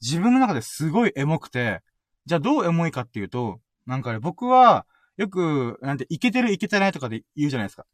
[0.00, 1.80] 自分の中ですごいエモくて、
[2.26, 4.86] じゃあどうエモいかっていうと、なんかね、僕は、
[5.16, 7.86] よく、なんて、いけてるいけてないとかで言うじゃないですか。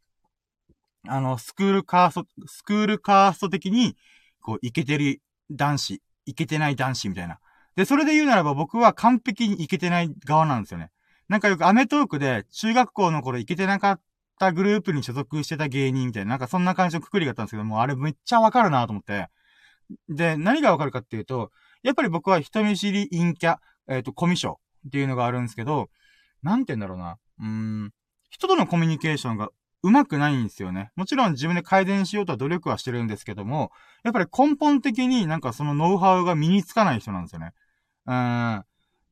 [1.06, 3.96] あの、スクールカースト、スクールカースト的に、
[4.40, 5.20] こう、いけてる
[5.50, 7.38] 男子、いけてない男子みたいな。
[7.76, 10.90] で、それで言うならば僕は完璧にいけてない側なんですよね。
[11.28, 14.00] なんかよくアメトークで、中学校の頃いけてなかっ
[14.38, 19.28] たグループに所属してた芸人みたいな、なんかそんな感じのくくりがあったんですけども、あれめっちゃわかるなと思って。
[20.08, 21.50] で、何がわかるかっていうと、
[21.82, 25.88] やっぱり僕は人見知り陰キャ、えっ、ー、と、コミュ障っていうのがあるんですけど、
[26.42, 27.18] なんて言うんだろうな。
[27.40, 27.90] うーん、
[28.30, 29.50] 人とのコミュニケーションが
[29.82, 30.90] うまくないんですよね。
[30.96, 33.70] もちろん自分で改善しようとは努力はしてるんですけども、
[34.02, 37.52] やっぱり根本的になんかそのノウハウが身につかない人なんですよね。
[38.06, 38.64] うん。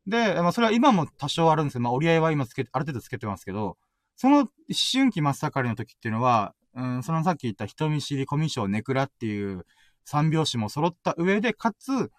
[0.07, 3.77] で、まあそれは今も多少あるんですけど、まあ折り合いは今つけて、ある程度つけてますけど、
[4.17, 4.49] その思
[4.93, 9.65] 春期真っ盛りの時っていうのは、うん、そのさっき言った人見知り、コミュ障、ネクラっていう
[10.05, 12.11] 三拍子も揃った上で、かつ、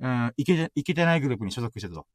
[0.00, 2.06] うん、いけて、いけてないグループに所属してたと。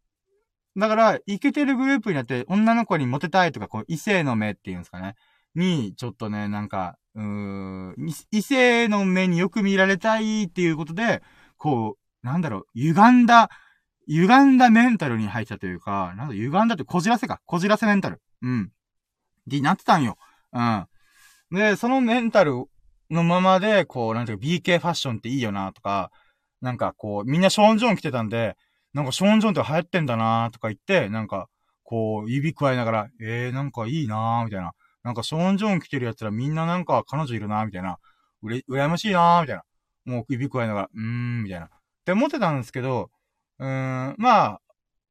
[0.77, 5.15] だから、いけてるグループになって、女の子にモテたいとか、こう、異性の目っていうんですかね。
[5.57, 7.95] に、ちょっとね、なんか、うーん、
[8.31, 11.21] 異性の目によく見られたいっていうことで、
[11.57, 13.49] こう、なんだろう、歪んだ、
[14.07, 17.41] 歪んだメンタルに入ったというか、なんだ、歪んだってこじらせか。
[17.45, 18.21] こじらせメンタル。
[18.41, 18.71] うん。
[19.47, 20.17] になってたんよ。
[20.53, 20.87] うん。
[21.51, 22.65] で、そのメンタル
[23.09, 26.11] のままで、こう、なんていうか、BK ファッションっていいよな、とか、
[26.61, 28.55] なんかこう、みんなショーン・ジョン着てたんで、
[28.93, 31.49] なんかショーン・ジョンって流行ってんだな、とか言って、なんか、
[31.83, 34.73] こう、指加えながら、えー、なんかいいなみたいな。
[35.03, 37.97] なんかショーン・ジョーン着てる奴らみんななんか彼女いるなみたいな。
[38.41, 39.63] うれ、羨ましいなみたいな。
[40.05, 41.65] もう指加えながら、うーん、みたいな。
[41.65, 41.69] っ
[42.05, 43.09] て思ってたんですけど、
[43.59, 43.67] うー
[44.11, 44.61] ん、まあ、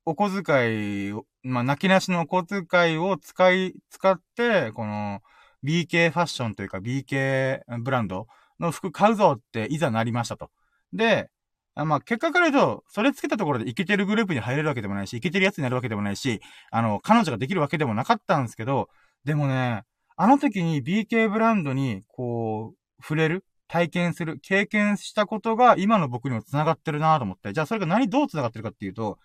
[0.05, 5.21] お小遣いを、まあ、泣きなしのお小遣いを使い、使って、この、
[5.65, 8.29] BK ファッションというか BK ブランド
[8.61, 10.51] の服買うぞっていざなりましたと。
[10.93, 11.29] で、
[11.75, 18.89] あまあ、結果から言うと、それつけたところでイケてるグループに入れるわけでもないし、イケてるやつになるわけでもないし、あの、彼女ができるわけでもなかったんですけど、
[19.27, 19.83] でもね、
[20.17, 27.53] あの時に BK ブランドに、こう、触れる体験する、経験したことが今の僕にも繋がってるなと思って。
[27.53, 29.19] じゃあそれが何、どう繋がってるかっていうと、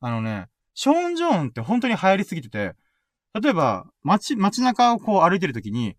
[0.00, 2.74] あのね、ショーン・ジョーンって本当に流行りすぎてて、
[3.38, 5.94] 例えば、街、街中をこう歩いてる時に、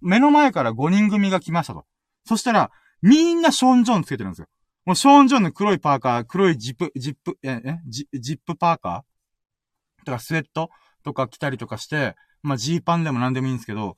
[0.00, 1.84] 目の前から5人組が来ましたと。
[2.24, 2.70] そしたら、
[3.02, 4.46] みんなショーン・ジョーンつけてるんですよ。
[4.84, 10.06] もうショーン・ジョーンの黒いパーカー、黒いジップ、ジップ、え、え、ジジップパーカー？
[10.06, 10.70] とかスウェット？
[11.02, 13.96] とか着たりとかして、まあ、ジーパンでも何でもいいんですけど、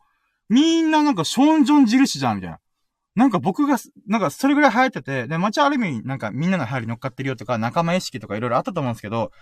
[0.49, 2.61] みんななんかション・ジョン印じゃん、みたいな。
[3.17, 9.33] なんか僕が、なんかそれぐらい流行ってて、で、街ある意味、なんかみんなの流行り乗っかってるよとか、仲間意識とかいろいろあったと思うんですけど、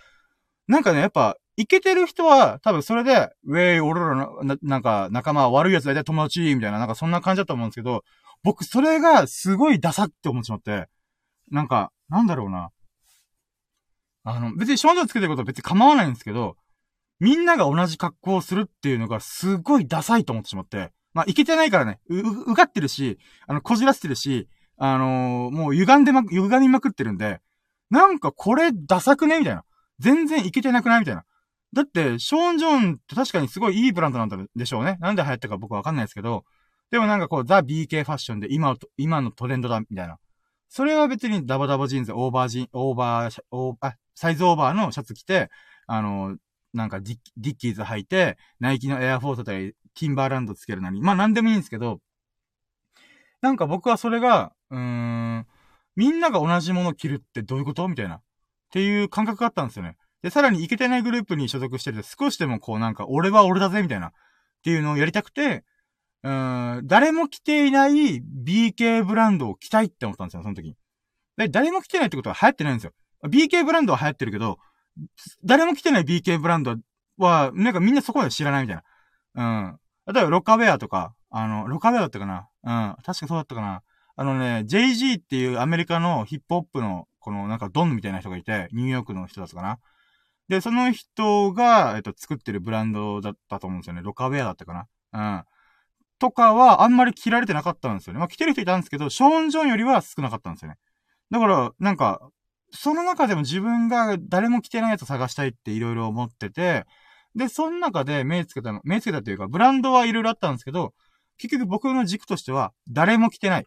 [0.69, 8.03] なんかね、やっぱ、イケてる人は、多分それで、ウェイ、俺らの、ななんか、仲間悪い奴だいたい友達、みたいな、なんかそんな感じだと思うんですけど、
[8.43, 10.89] 僕、それがすごいダサって思ってしまって、
[11.51, 12.71] なんか、なんだろうな。
[14.25, 16.57] あの、別に少女つけてることは別に構わないんですけど、
[17.25, 20.93] みんなが同じ格好をするっていうのがすごいダサいと思ってしまって。
[21.15, 27.41] まあ、いけてないからね、う、う、うがってるし、あの、こじらせてるし、あのー、もう歪んでま、歪みまくってるんで、
[27.89, 29.65] なんかこれダサくねみたいな。
[30.01, 31.25] 全然いけてなくないみたいな。
[31.73, 34.99] だって、ショーン・ジョーンって確かにすごいいいブランドなんでしょうね。
[35.01, 36.45] なんで流行ったか僕わかんないですけど、
[36.91, 40.19] でもなんかこう、ザ・ BK ファッションで今、今のトレンドだ、みたいな。
[40.69, 45.49] それは別にダボダボジーンズ、オーバージン、オーバー、オーあ、サイズオーバーのシャツ着て、
[45.87, 46.37] あの、
[46.75, 52.01] なんかディッキーズ履いて、ナイキのエアフォースだったり、ティンバーランドつけるなり、まあなんでもいいんですけど、
[53.41, 55.47] なんか僕はそれが、うーん、
[55.97, 58.17] みんなが同じものを着るってどういうことみたいな。
[58.17, 58.21] っ
[58.71, 59.97] ていう感覚があったんですよね。
[60.23, 64.09] で、さらにイケてないグループに所属してて、少しでもこうなんか、俺は俺だぜみたいな。
[64.09, 64.11] っ
[64.65, 65.63] ていうのをやりたくて、
[66.25, 70.77] うーん、誰も着ていない BK ブランドを着たいって思ったんですよ、その時に。
[71.37, 72.93] で、誰も着てないってことは流行ってないんですよ。
[73.29, 74.59] BK ブランドは流行ってるけど、
[75.45, 76.77] 誰も着てない BK ブランド
[77.19, 78.83] は、なんかみんなそこまで知らないみたい
[79.35, 79.69] な。
[80.07, 80.15] うん。
[80.15, 82.97] 例えば、ロカウェアとか、あの、ロカウェアだったかなうん。
[83.03, 83.83] 確かそうだったかな
[84.17, 89.79] あのね、JG っていうアメリカのヒップホップの、このなんかドンみたいな人がいて、ニューヨークの人だったかな
[90.49, 94.03] で、その人が、えっと、作ってるブランドだったと思うんですよね。
[94.03, 95.45] ロカウェアだったかなうん。
[96.19, 98.19] とかは、あんまり着られてなかったんですよね。
[98.19, 100.77] まあ、着てる人いたんですけど、ショーン・ジョンよりは少なかったんですよね。
[101.31, 102.21] だから、なんか、
[102.75, 106.85] その中でも自分が誰も着てないやつを探したいっていろいろ思ってて、
[107.35, 110.93] で、その中で目つけたの、目つけたというか、ブランドはいろいろあったんですけど、
[111.39, 113.67] 結局僕の軸としては、誰も着てない。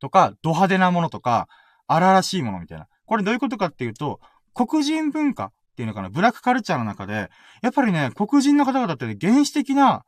[0.00, 1.48] とか、ド派手なものとか、
[1.86, 2.86] 荒々しいものみたいな。
[3.06, 4.20] これどういうことかっていうと、
[4.54, 7.30] 黒人文化っていうのかな、ブラックカルチャーの中で、
[7.62, 10.04] やっぱりね、黒人の方々って原始的な、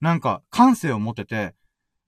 [0.00, 1.54] なんか、感性を持ってて、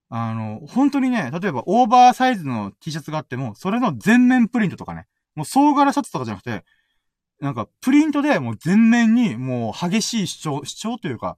[0.09, 6.64] あの、本当にね、例えばオーバーサイズの T シャツがあっても、それの全面プリントとかね、もう総柄シャツとかじゃなくて、
[7.40, 11.37] なんか、プリントでもう全面にもう激しい主張、主張というか、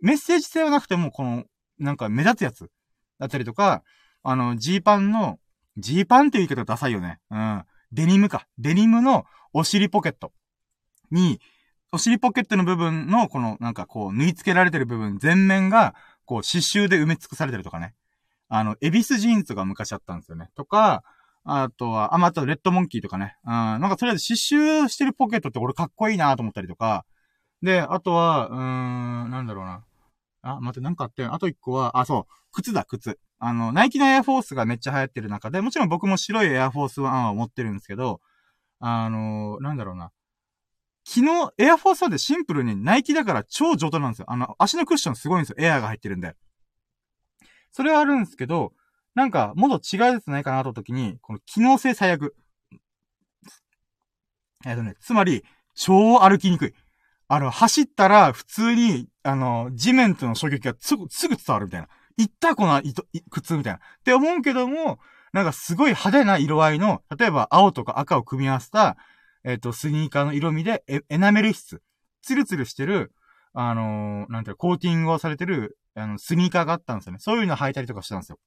[0.00, 1.44] メッセージ性はなくても、この、
[1.78, 2.70] なんか目立つやつ
[3.18, 3.82] だったりとか、
[4.22, 5.38] あの、ジーパンの、
[5.76, 7.20] ジーパンっていう言い方ダサいよね。
[7.30, 7.64] うん。
[7.92, 8.46] デニムか。
[8.58, 10.32] デニムのお尻ポケット
[11.10, 11.40] に、
[11.92, 17.94] お尻ポケットの部分の、この、なんかこう、縫い付けられてる部分、全面が、こう、刺繍で埋め尽くされてるとかね。
[18.48, 20.50] あの、エビスジーンズが昔あったんですよね。
[20.54, 21.02] とか、
[21.44, 23.36] あとは、あ、まあ、あ、レッドモンキーとかね。
[23.44, 27.04] うん、なんか、とりあえず刺繍してるポケットって俺かっこいいなと思ったりとか。
[27.62, 29.84] で、あとは、うーん、なんだろうな。
[30.42, 33.18] あ、待って、なんかあって、あと一個は、あ、そう、靴だ、靴。
[33.38, 38.20] あの、ナイキのエアフォースがめっちゃ流行ってる中で、もちろん僕も白いエアフォースワンを持ってるんですけど、
[38.80, 40.10] あのなんだろうな。
[41.04, 44.26] 昨日、エアフォースワンでシンプルにナイキだから超上等なんですよ。
[44.28, 45.56] あの、足のクッションすごいんですよ。
[45.58, 46.34] エアが入ってるんで。
[47.72, 48.72] それはあるんですけど、
[49.14, 52.36] なんか、もっと違うやつないかなと時に、この機能性最悪。
[54.64, 55.44] えっとね、つまり、
[55.74, 56.74] 超歩きにくい。
[57.28, 61.88] あの、走ったら、普通に、あの、地面との衝撃がすぐ、すぐ伝わるみたいな。
[62.16, 62.82] いったこの
[63.30, 63.78] 靴みたいな。
[63.78, 64.98] って思うけども、
[65.32, 68.96] なんかすごい派手な色合いの、例えば青とか赤を組み合わせた、
[69.44, 71.82] えっ、ー、と、スニーカーの色味でエ、エナメル質。
[72.22, 73.12] ツルツルしてる、
[73.54, 77.18] あのー、なんていうコーティングをされてる、あの、スニーカーがあったんですよね。
[77.20, 78.38] そういうの履いたりとかしてたんですよ。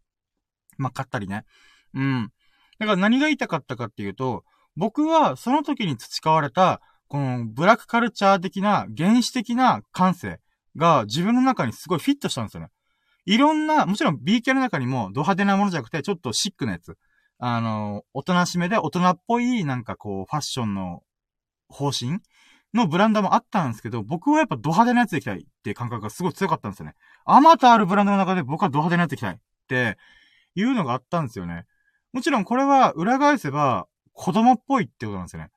[0.78, 1.46] まあ、買ったりね。
[1.94, 2.32] うん。
[2.80, 4.44] だから何が言いたかったかっていうと、
[4.76, 10.40] 僕はその時に培われた、このブラックカルチャー的な原始的な感性
[10.76, 12.70] が自分の中にすごいフィットしたんですよね。
[13.26, 16.98] いろんな、もちろん B 系の中にもド派手なものじゃなくて、ちょっとシックなやつ。
[17.40, 21.04] あの、おとなしめで大人っぽいなんかこう、ファッションの
[21.70, 22.20] 方針
[22.74, 26.96] のブランドもあったんですけど、僕はやっぱド派手なやつでいきたいっていう感覚がすごい強かったんですよね。
[27.26, 29.98] あまたあるブランドの中で僕はド派手なやつでいきたいって
[30.56, 31.66] いうのがあったんですよね。
[32.12, 35.50] もちろんこれは裏返せば、子供っぽいってことなんですよね。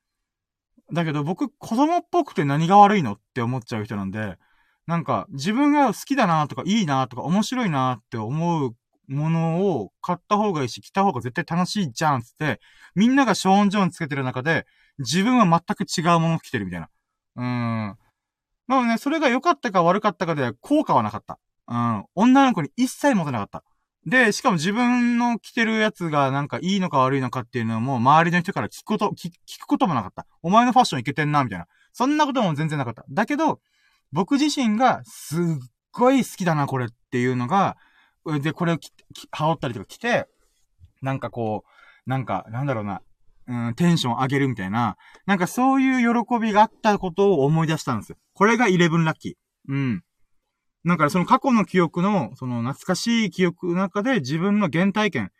[0.92, 4.36] だけど僕、子供っぽくて何が悪いのって思っちゃう人なんで、
[4.86, 8.76] なんか、自分が好きだなとか、いいなとか、面白いなって思う
[9.08, 12.60] ものを買った方がいいし、着た方が絶対楽しいじゃんつって、
[12.94, 14.64] みんながショーンジョーンつけてる中で、
[14.98, 16.88] 自分は全く違うものを着てるみたいな。
[17.36, 17.98] うーん。
[18.68, 21.38] まあね、それが良かったか悪かったかで効果はなかった。
[21.68, 22.04] うん。
[22.14, 23.64] 女の子に一切持てなかった。
[24.06, 30.26] で、しかも自分の着てるやつがなんかいいのか悪いのかっていうのも周りの人から聞くこと、聞くこともなかった。
[30.42, 31.66] お前のファッションいけてんな、みたいな。
[31.92, 33.04] そんなことも全然なかった。
[33.10, 33.60] だけど、
[34.12, 35.40] 僕自身がすっ
[35.90, 37.76] ごい好きだな、これっていうのが、
[38.40, 38.78] で、これを
[39.32, 40.28] 羽織ったりとか着て、
[41.02, 41.64] なんかこ
[42.06, 43.02] う、なんか、なんだろうな、
[43.48, 48.18] うん、テンション上げるみたいな、なんかそういう喜びがあったことを思い出したんですよ。
[48.34, 49.34] これが11ラッキー。
[49.68, 50.02] うん。
[50.86, 55.32] なんかその過去の記憶の、その懐かしい記憶の中で自分の原体験。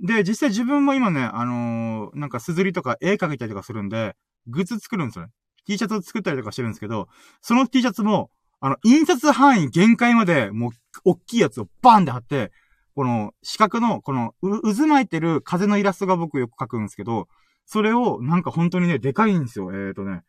[0.00, 4.14] で、実際自分も今ね、あのー、なんかすずりとか絵描いたりとかするんで、
[4.46, 5.32] グッズ作るんですよね。
[5.66, 7.08] T シャツを作ったりとかしてるんですけど、
[7.40, 10.70] その T シャツも、あの、印刷範囲限界まで、もう、
[11.04, 12.52] 大きいやつをバーンって貼って、
[12.94, 17.26] この、四角の、この、渦巻いてる風のイラストが僕よく描くんですけど、
[17.64, 19.72] それを、なんか本当にね、でかいんですよ。
[19.72, 20.22] えっ、ー、とね、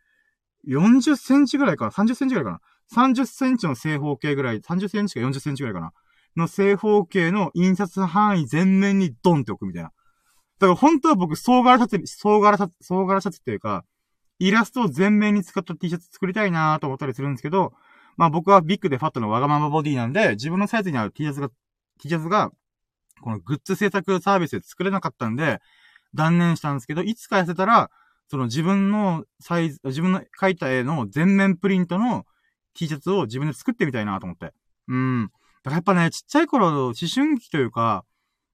[0.68, 2.62] 40センチぐらいかな ?30 センチぐらいかな？
[2.94, 5.94] 30センチの正方形ぐらい、30センチか40センチぐらいかな
[6.38, 9.92] の正方形の印刷範囲全面にドンって置くみたいな。
[10.60, 13.84] だから本当は僕、総柄シャツ、総柄シャツ、総柄シャツっていうか、
[14.40, 17.74] イラストを全面に使った T シャツ作りたいなと思ったりするんですけど、
[18.18, 21.50] まあ僕はビッグでファットのわがままボディなんで、自分のサイズに合う T シャツが、
[22.00, 22.52] T シャツが、
[23.22, 25.60] このグッズ制作サービスで作れなかったんで、
[26.14, 27.90] 断念したんですけど、いつか痩せたら、
[28.30, 32.26] その自分のサイズ、自分の描いた絵の全面プリントの
[32.78, 34.54] T シャツを自分で作ってみたいなと思って。
[34.88, 35.32] うん。
[35.64, 38.06] だからやっぱね、ちっちゃい頃、思春期というか、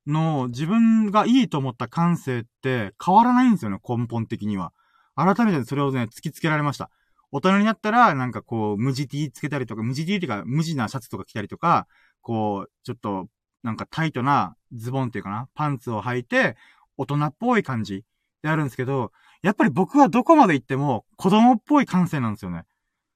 [0.07, 4.73] の自分がいいと思った感性って変わらないんですよね、根本的には。
[5.15, 6.89] 改めてそれをね、突きつけられました。
[7.31, 11.87] 大人になったら、なんかこう、無地 T つけたりとか、無地 T っていうか、無地なシャツとか着たりとか、
[12.21, 13.27] こう、ちょっと、
[13.63, 16.57] なんかタイトなズボンっていうかな、パンツを履いて、
[16.97, 18.03] 大人っぽい感じ
[18.43, 22.63] であるんですけど、やっぱり僕はどこまで行っても子供っぽい感性なんですよね。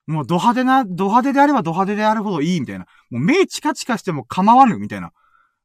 [0.07, 2.85] もうド派手な、ド派手であればド派手であるほどいいみたいな。
[3.09, 5.11] もう目チカチカしても構わぬみたいな。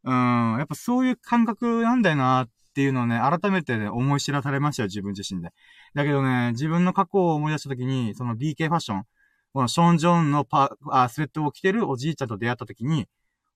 [0.04, 5.50] うん、やっぱそういう感覚なんだよなっていうのをね、改めてね、思い知らされましたよ、自分自身で。
[5.94, 9.04] だけどね、自分の過去を思い出した時に、その BK ファッション、
[9.52, 13.06] このション・ジョンのパ、あ、スウェットを着てるおじいちゃんと出会った時に、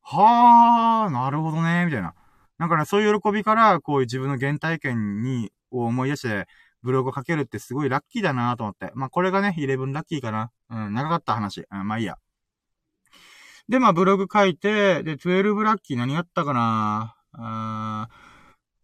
[0.03, 2.15] はー、なるほどね、みたいな。
[2.59, 6.47] なんかね、そういう喜びから、こういう自分の原体験に、を思い出して、
[6.83, 8.93] ブログを書けるってすごいラッキーだなと思って。
[8.95, 10.51] まあ、これがね、11ラッキーかな。
[10.71, 11.67] うん、長かった話。
[11.71, 12.19] うん、まあいいや。
[13.69, 18.09] で、まあ、ブログ書いて、で、12ラッキー何やったかなあ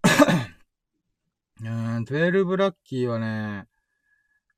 [0.04, 0.52] ー
[1.62, 1.64] う
[2.00, 3.68] ん、12ラッキーはね、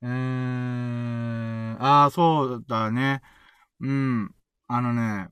[0.01, 3.21] うーん、ああ、そうだね。
[3.81, 4.35] うん、
[4.69, 5.29] あのね、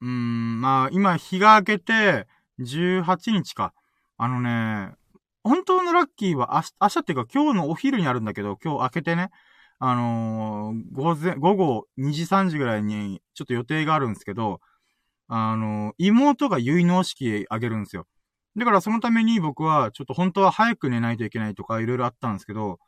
[0.00, 2.26] うん、まあ、今、日が明けて、
[2.60, 3.72] 18日か。
[4.16, 4.94] あのね、
[5.44, 9.30] 本当のラッキーは明日、明日っていうか今日のお昼にあるんだけど、今日明けてね、
[9.78, 14.60] あのー、午前、午後2時3時ぐらいにちょっと予定があるんですけど、
[15.28, 18.06] あのー、妹が結納式あげるんですよ。
[18.56, 22.78] だからそのために僕はちょっと本当は早く寝ないといけないとかいろいろあったんですけど、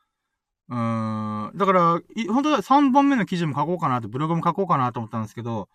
[0.69, 5.69] うーん、だから、本当は3本目の記事も書こうかなって、ブログも書こうかなと思ったんですけど、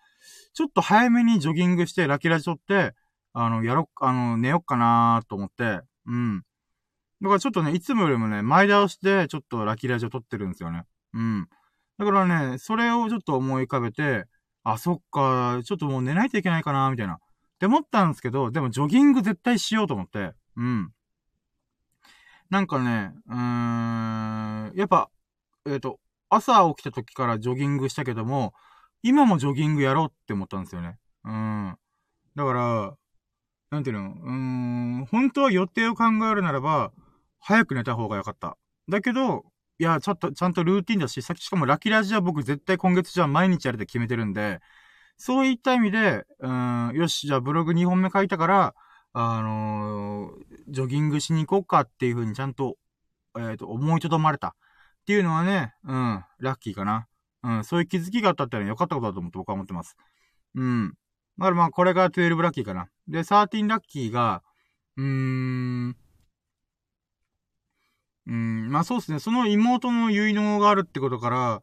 [0.54, 2.94] ちょっと早めにジョギングして、ラキラジ撮って、
[3.32, 6.42] あの、やろっ、あの、寝よっかなと思って、うん。
[7.22, 10.84] だからちょっとね、いつもよりもね、前倒しでちょっとラキラジオ撮ってるんですよね。
[11.14, 11.48] うん。
[11.96, 14.24] だからね、それをちょっと思い浮かべて、
[14.64, 17.14] あ、そっか、ちょっともう寝ないといけないかな、みたいな。
[17.14, 17.18] っ
[17.60, 20.32] て思ったんですけど、でもジョギング絶対しようと思って。
[20.56, 20.92] うん。
[22.50, 25.08] なんかね、うーん、やっぱ、
[25.64, 28.52] えっ、ー、と、朝起きた時からジョギングしたけども、
[29.04, 30.98] 今もジョギングやろうって思ったんですよね。
[31.24, 31.76] うん。
[32.34, 32.96] だから、
[33.70, 34.30] なんていうの、うー
[35.02, 36.92] ん、本当は予定を考えるならば、
[37.42, 38.56] 早く寝た方が良かった。
[38.88, 39.44] だけど、
[39.78, 44.60] いや、ちょっと、ちゃんとルーティンだし、さっきしかもラキラジは僕絶対今月じゃあ毎日やるって決めてるんで、
[45.16, 48.74] そういった意味で、うん、よし、じゃあブログ2本目書いたから、
[49.12, 50.32] あのー、
[50.68, 52.76] ジョギングしに行こうかっていう風にちゃんと、
[53.36, 54.48] えっ、ー、と、思いとどまれた。
[55.02, 57.08] っていうのはね、うん、ラッキーかな。
[57.42, 59.96] うん、そういう気づきがあったってのは良かったことだと思って僕は思ってます。
[60.54, 60.94] うん。
[61.38, 62.88] だからまあ、これが12ラッキーかな。
[63.08, 64.42] で、13ラッキーが、
[64.96, 65.96] うーん、
[68.26, 69.18] うん、まあそうですね。
[69.18, 71.62] その妹の結納があるってことから、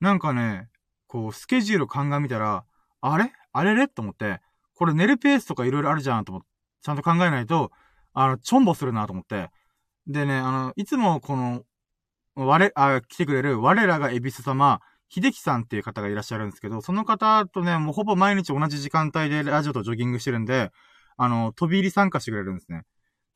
[0.00, 0.68] なんかね、
[1.06, 2.64] こう、スケジュール鑑みたら、
[3.00, 3.32] あれ？
[3.52, 3.88] あれれ？
[3.88, 4.40] と思って、
[4.74, 6.48] これ寝るペースとか色々あるじゃんと思って、
[6.82, 7.70] ちゃんと考えないと、
[8.12, 9.50] あの、ちょんぼするなと思って、
[10.06, 11.62] でね、あの、いつもこの、
[12.34, 20.70] 我、あ、来てくれる、我らがエビス様、秀樹さんっていう方がいらっしゃるんですけど、その方とね、もうほぼ毎日同じ時間帯でラジオとジョギングしてるんで、
[21.16, 22.84] あの、飛び入り参加してくれるんですね。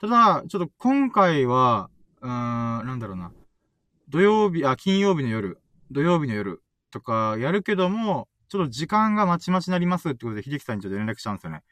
[0.01, 1.91] ただ、ちょっと今回は、
[2.25, 2.31] うー
[2.83, 3.33] ん、なんだろうな。
[4.09, 5.59] 土曜日、あ、金曜日の夜、
[5.91, 11.63] 土曜日の夜とかやるけども、ちょっと時間がまちまちになりますってことで、秀樹さんにちょっと連絡したんですよね。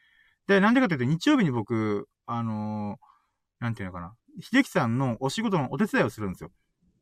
[0.46, 4.14] で、なんでかっていうと、日曜日に僕、あのー、なんていうのかな。
[4.40, 6.50] 秀樹さんのお仕事のお手伝いをするんですよ。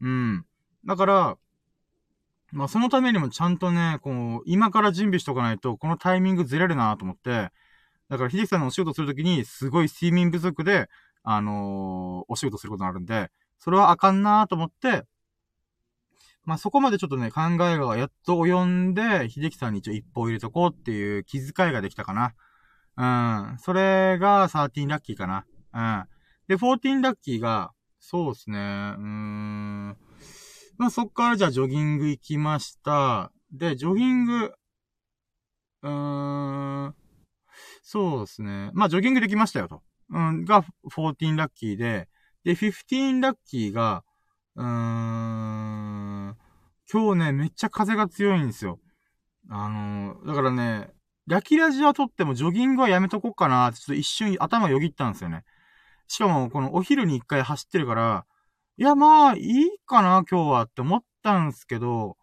[0.00, 0.44] うん。
[0.84, 1.38] だから、
[2.52, 7.50] まあそのためにもちゃんとね、こう、今から準備しとかないと、このタイミングずれるなと思って、
[8.08, 10.88] だから秀樹さんのお仕事するときに、すごい睡眠不足で、
[11.22, 13.30] あのー、お仕事することになるんで、
[13.60, 15.04] それはあかんなと思って、
[16.44, 22.34] まあ、そこまでちょっとね、考えがやっと及んで、秀樹さんに一応一歩入れとこうっていう気遣いができたかな。
[22.96, 23.58] うん。
[23.58, 25.44] それが13ラッキーかな。
[25.74, 26.04] うん。
[26.48, 28.58] で、14ラッキーが、そうですね。
[28.58, 29.96] うーん。
[30.78, 33.30] まあ、そっからじゃあジョギング行きました。
[33.52, 34.54] で、ジョギング、
[35.82, 36.94] うーん。
[37.82, 38.70] そうですね。
[38.72, 39.82] まあ、ジョギングできましたよと。
[40.10, 42.08] うん、が14ラッキーで、
[42.44, 44.04] で、15ラッキーが、
[44.56, 46.36] うーん、
[46.92, 48.80] 今日ね、めっちゃ風が強いんですよ。
[49.48, 50.90] あのー、だからね、
[51.26, 55.44] ラキラジはとってもジョギングはやめとこうかなってちょっと一瞬頭よぎったんですよね。
[56.08, 58.26] しかも、このお昼に一回走ってるから、
[58.78, 62.16] いや、まあ、いいかな、今日はって思ったんですけど、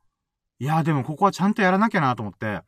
[0.60, 2.62] いや、でもここはちゃんとやらなきゃなと思って、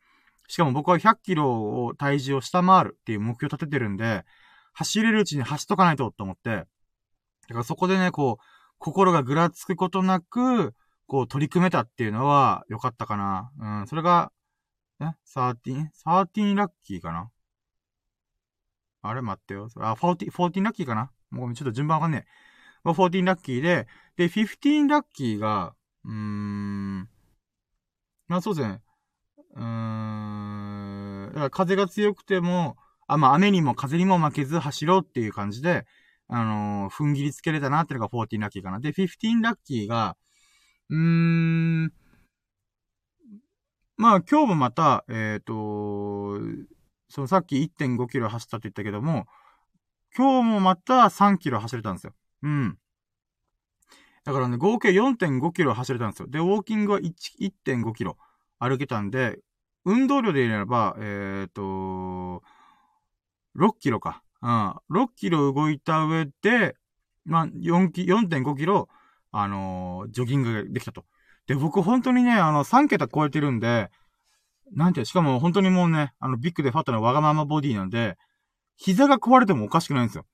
[0.48, 4.24] しかも僕は100キロを体重を下回るっていう目標を立ててるんで、
[4.72, 6.66] 走れるうちに走っとかないとと思って、
[7.50, 8.44] だからそこでね、こう、
[8.78, 10.72] 心がぐらつくことなく、
[11.08, 13.50] こう取り組めたっていうのは良かったかな。
[13.58, 14.30] うん、それが、
[15.00, 17.28] え ?13?13 ラッキーかな？
[19.02, 19.68] あれ待ってよ。
[19.78, 21.10] あ、14、14ラッキーかな？
[21.30, 22.26] もうちょっと順番わかんね
[22.86, 22.88] え。
[22.88, 25.74] 14ラッキーで、で、15ラッキーが、
[26.04, 27.08] うーん、
[28.28, 28.80] まあそうですね。
[29.56, 32.76] うーん、だから風が強くても、
[33.08, 35.86] あ、まあ雨にも風にも負けず走ろうっていう感じで、
[36.32, 38.78] あのー、踏ん切りつけれたなっていうのが14ラッキーかな。
[38.78, 40.16] で、15ラッキーが、
[40.88, 41.92] うーん、
[43.96, 46.40] まあ今日もまた、えっ、ー、と、
[47.08, 49.26] そのさっき1.5キロ走ったって言ったけども、
[50.16, 52.14] 今日もまた3キロ走れたんですよ。
[52.42, 52.78] うん。
[54.24, 56.28] だからね、合計4.5キロ走れたんですよ。
[56.28, 58.16] で、ウォーキングは1.5キロ
[58.60, 59.40] 歩けたんで、
[59.84, 62.42] 運動量で言えば、えっ、ー、と、
[63.56, 64.22] 6キロか。
[64.42, 64.70] うん。
[64.90, 66.74] 6キロ動いた上で、
[67.24, 68.88] まあ、4キ、4.5キロ、
[69.32, 71.04] あのー、ジョギングができたと。
[71.46, 73.90] で、僕本当にね、あの、3桁超えてるんで、
[74.72, 78.16] なんて、しかも本当にもうね、あの、ビッグでファットなわがままボディなんで、
[78.76, 80.24] 膝が壊れてもおかしくないんですよ。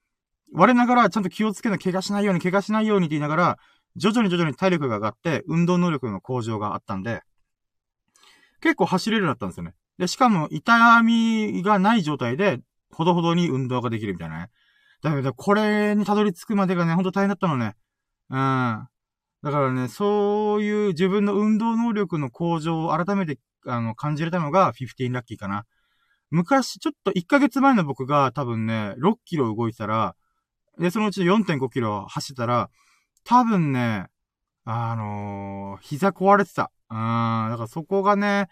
[0.52, 3.58] 我ながらちゃんと気をつけな、怪我しないように、怪我しないようにって言いながら、
[3.96, 7.22] 徐々に徐々に体力が上がって、運動能力の向上があったんで、
[8.60, 9.74] 結構走れるようになったんですよね。
[9.98, 12.60] で、しかも痛みがない状態で、
[12.96, 14.50] ほどほどに運動ができるみたいなね。
[15.02, 17.76] だけど、これにたどり着くまでがね、ほんと大変だったのね。
[18.30, 18.36] うん。
[18.36, 18.88] だ
[19.50, 25.66] からね、そういう自分の運動能力の向上を改めて、あの、感じれたのが15ラッキーかな。
[26.30, 30.16] 昔、ちょっと1ヶ月前の僕が多分ね、6キロ動いたら、
[30.78, 32.70] で、そのうち4.5キロ走ってたら、
[33.24, 34.06] 多分ね、
[34.64, 36.72] あのー、膝壊れてた。
[36.90, 36.96] うん。
[37.50, 38.48] だからそこがね、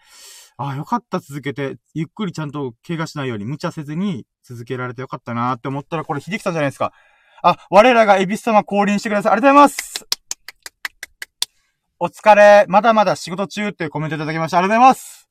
[0.57, 6.93] ああ、よかった、続けて、ゆっくりちゃんと怪我しないように無茶せずに続けられてよかったなーって思ったら、これ、秀樹さんじゃないですか。
[7.43, 9.31] あ、我らがエビス様降臨してください。
[9.33, 10.07] ありがとうございます
[11.99, 12.65] お疲れ。
[12.67, 14.59] まだまだ仕事中ってコメントいただきました。
[14.59, 15.29] ありがとうございます。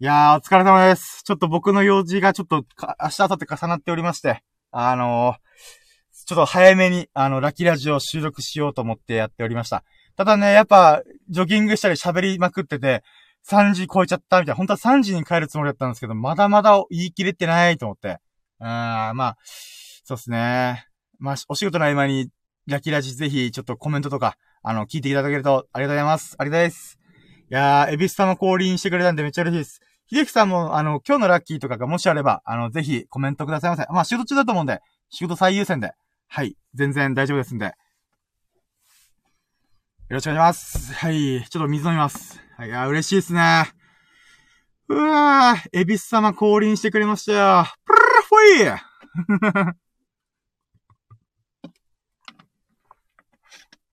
[0.00, 1.22] いやー、お疲れ様です。
[1.24, 2.64] ちょっと僕の用事がちょっと、
[3.02, 9.82] 明日、明後日重なっておりまして、あのー、ちょっと早めに、あの、ラキラジオを収録しようと思ってやっておりました。
[10.16, 13.02] ただね、やっぱ、ジョギングしたり喋りまくってて、
[13.48, 14.56] 3時超えちゃったみたいな。
[14.56, 18.18] 本当は3時に帰るつもりだったんですけど、まだまだ言い切れてないと思って。
[18.60, 19.36] うん、まあ、
[20.04, 20.86] そうっすね。
[21.18, 22.28] まあ、お仕事の合間に、
[22.66, 26.36] ラキラジぜひ、ちょっとコメントとか、あの、聞いていただけると、ありがとうございます。
[26.38, 26.98] ありがとうございます。
[27.50, 29.80] いやー、エビス様降臨してくれたんでめっちゃ嬉しいです。
[30.10, 33.86] 秀樹さんも、あの、今日のラッキーとかがもしあれば、あの、ぜひコメントくださいませ。
[33.90, 35.92] まあ、仕事中だと思うんで、仕事最優先で、
[36.28, 37.72] はい、全然大丈夫ですんで。
[40.08, 40.94] よろしくお願いします。
[40.94, 42.40] はい、ちょっと水飲みます。
[42.56, 43.70] はい、あ、嬉しいですね。
[44.88, 47.66] うわぁ、エビス様降臨してくれましたよ。
[47.84, 48.70] プルルフォイ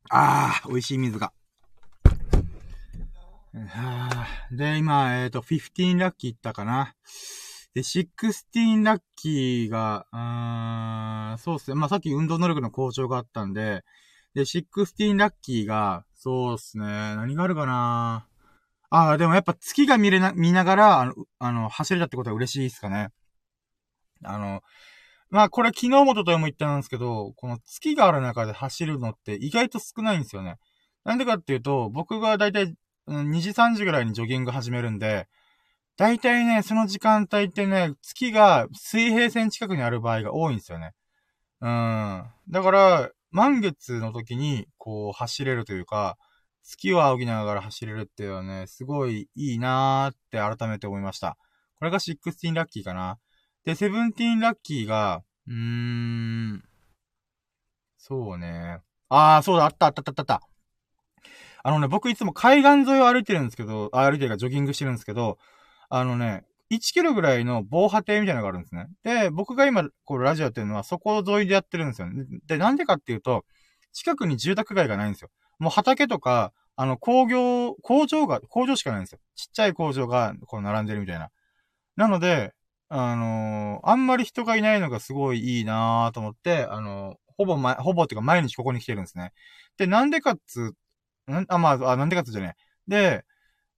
[0.10, 1.34] ああ、美味しい水が。
[4.52, 6.96] で、今、えっ、ー、と、15ラッキーいったかな。
[7.74, 11.76] で、16ラッキーが、うーん、そうっすね。
[11.76, 13.84] まあ、さっき運動能力の向上があったんで、
[14.36, 16.86] で、16ラッキーが、そうっすね。
[16.86, 18.28] 何があるかな
[18.90, 23.10] ああ、でもやっぱ月が見れな、見ながら、あの、あの、走れたってことは嬉しいっすかね。
[24.24, 24.62] あの、
[25.30, 30.58] まあこれ昨日もととも言ったんですけど、この月がある中で走るのって意外と少ないんですよね。
[31.06, 32.76] なんでかっていうと、僕がだいたい
[33.08, 35.28] 2時3時ぐらいにジョギング始めるんで、
[35.98, 40.92] だいたいね、その時間帯ってね、月が水平線近くにある場合が多いんですよね。
[41.62, 42.26] うん。
[42.50, 46.18] だから、満月の時に、こう、走れるというか、
[46.64, 51.38] 月を仰ぎながら走れるっていうのはね、すごいいいなーって改めて思いました。
[51.78, 53.20] これが16ラッキーかな。
[53.66, 56.64] で、17ラッキーが、うーん、
[57.98, 58.80] そうね。
[59.10, 60.42] あー、そうだ、あったあったあったあった。
[61.64, 65.40] あのね、僕いつも海岸沿いを歩いてるんですけど、あ歩いてるかジョギングしてるんですけど、
[65.90, 66.46] あのね、
[66.76, 68.88] 1キロぐらいの防波堤みたいなのがあるんですね。
[69.04, 72.26] で、僕が今、こう、ラジオやってるのは、そこ沿いでやってるんですよね。
[72.48, 73.46] で、なんでかっていうと、
[73.94, 75.30] 近くに住宅街がないんですよ。
[75.60, 79.20] もう畑とか、あの、工業、工場が、工場しかないんですよ。
[79.36, 81.30] ちっちゃい工場が、こう、並んでるみたいな。
[81.96, 82.54] なので、
[82.90, 89.34] あのー、あんまり人がいないのがすごいいいなーと思って、あのー、ほぼま、ほぼっていうか毎日ここに来てるんですね。
[89.78, 90.74] で、なんでかっつ、
[91.30, 91.46] ん？
[91.50, 92.56] あ、まあ、あ、なんでかっつじゃね
[92.88, 93.26] で、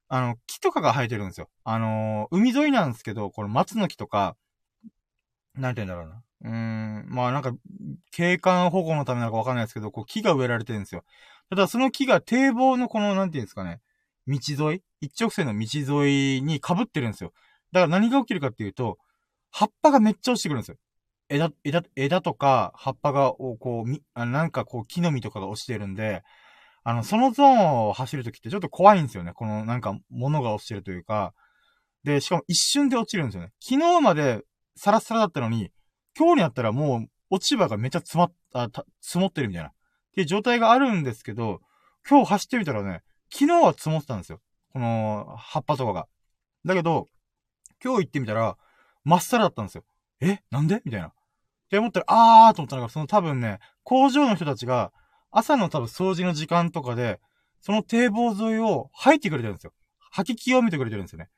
[0.09, 1.49] あの、木とかが生えてるんですよ。
[1.63, 4.35] あのー、海沿いなんですけど、この松の木とか、
[5.55, 6.23] なんて言うんだろうな。
[6.41, 7.51] うーん、まあなんか、
[8.11, 11.03] 景観保護のためなのかわかんないですけど、こう木が植えられてるんですよ。
[11.49, 13.81] ただその木が堤防のこの、なんて言うんですかね、
[14.27, 14.39] 道
[14.71, 17.33] 沿い一直線の道沿いに被ってるんですよ。
[17.71, 18.97] だから何が起きるかっていうと、
[19.51, 20.77] 葉っぱがめっちゃ落ちてくるんですよ。
[21.29, 26.23] 枝、枝、枝とか葉っぱが、こう、み、なんかこう木の実とかが落ちてるんで、
[26.89, 29.33] あの、そのゾーンを走るときってちょっと怖いんですよね。
[29.33, 31.33] このなんか物が落ちてるというか。
[32.05, 33.51] で、しかも一瞬で落ちるんですよね。
[33.59, 34.45] 昨日まで
[34.77, 35.69] サラサラだったのに、
[36.17, 39.69] 今日になったらもう落ち葉がめっちゃ詰まっ、た、積もってるみたいな。
[39.69, 39.73] っ
[40.15, 41.59] ていう状態があるんですけど、
[42.09, 43.01] 今日走ってみたらね、
[43.33, 44.39] 昨日は積もってたんですよ。
[44.71, 46.07] この葉っぱとかが。
[46.63, 47.09] だけど、
[47.83, 48.55] 今日行ってみたら、
[49.03, 49.83] 真っさらだったんですよ。
[50.21, 50.39] え？
[50.51, 50.81] なんで？
[50.85, 51.07] みたいな。
[51.07, 51.13] っ
[51.69, 54.93] て思ったら、あーと思ったのが、その多分ね、工場の人たちが、
[55.38, 57.19] 朝の多分掃除の時間とかで、
[57.61, 59.73] その堤防沿いを吐いてくれてるんですよ。
[60.11, 61.29] 吐き清めてくれてるんですよね。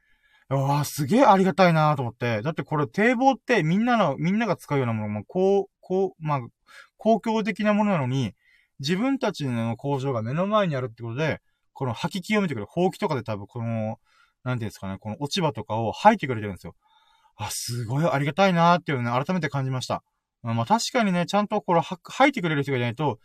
[0.50, 2.42] うわすげえありがたいなと思って。
[2.42, 6.42] だってこれ堤防ってみんなの、みんなが使うようなものも、こう、こう、まあ、
[6.98, 8.34] 公共的なものなのに、
[8.80, 11.42] 自分たちの工場が目の前にあるってことで、
[11.74, 14.00] この吐き清めてくれる、ほうきとかで多分この、
[14.46, 16.76] なんていうんですかね、この落ち葉とかを吐いてくれてるんですよ。
[17.36, 20.04] あ、すごいありがたいなーっていうのね、改めて感じました。
[20.42, 23.20] まあ確かにね、ちゃんとこれ吐いてくれる人がいないと、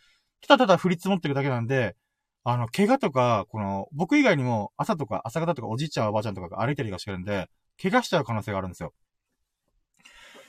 [0.47, 1.97] ただただ降り積もってるだけなんで、
[2.45, 7.49] あの、怪我とか、この、僕以外にも朝とか朝方とかおじいちゃんおばあちゃんとかが歩いたりがしてるんで、
[7.83, 8.93] 怪我しちゃう可能性があるんですよ。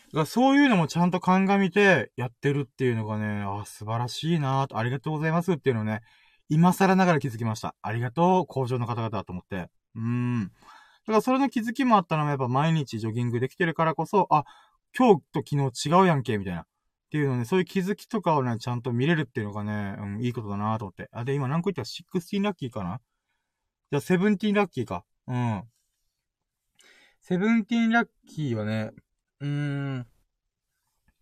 [0.08, 6.02] だからそういうのもちゃんと鑑みてやってるっていうのがね、あ、素晴らしいなと、ありがとうございますっていうのをね、
[6.50, 7.76] 今更ながら気づきました。
[7.82, 9.70] ありがとう、工場の方々と思って。
[9.96, 10.44] うーん。
[10.44, 10.50] だ
[11.08, 14.44] からそれの気づきもあったのもやっぱ毎日ジョギングできてるからこそ、あ、
[14.98, 16.66] 今日と昨日違うやんけ、みたいな。
[17.06, 21.08] っていうのね、そういう気づきとかをね、ちゃんと見れるっていうのがね、うん、いいことだなと思って。
[21.12, 21.82] あ、で、今何個言った？
[21.82, 23.00] ら16ラッキーかな？
[23.92, 25.06] じゃあ、17ラッキーか。
[25.28, 25.64] うん。
[27.30, 28.92] 17ラッキーはね、
[29.40, 30.08] うーん、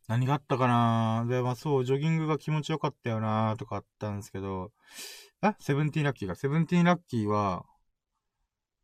[0.07, 1.25] 何があったかな？
[1.29, 4.71] で、まあそう、ジョギングが気持ちよかったよなとかあったんですけど、
[5.41, 6.35] えセブンティーンラッキーが。
[6.35, 7.65] セブンティーンラッキーは、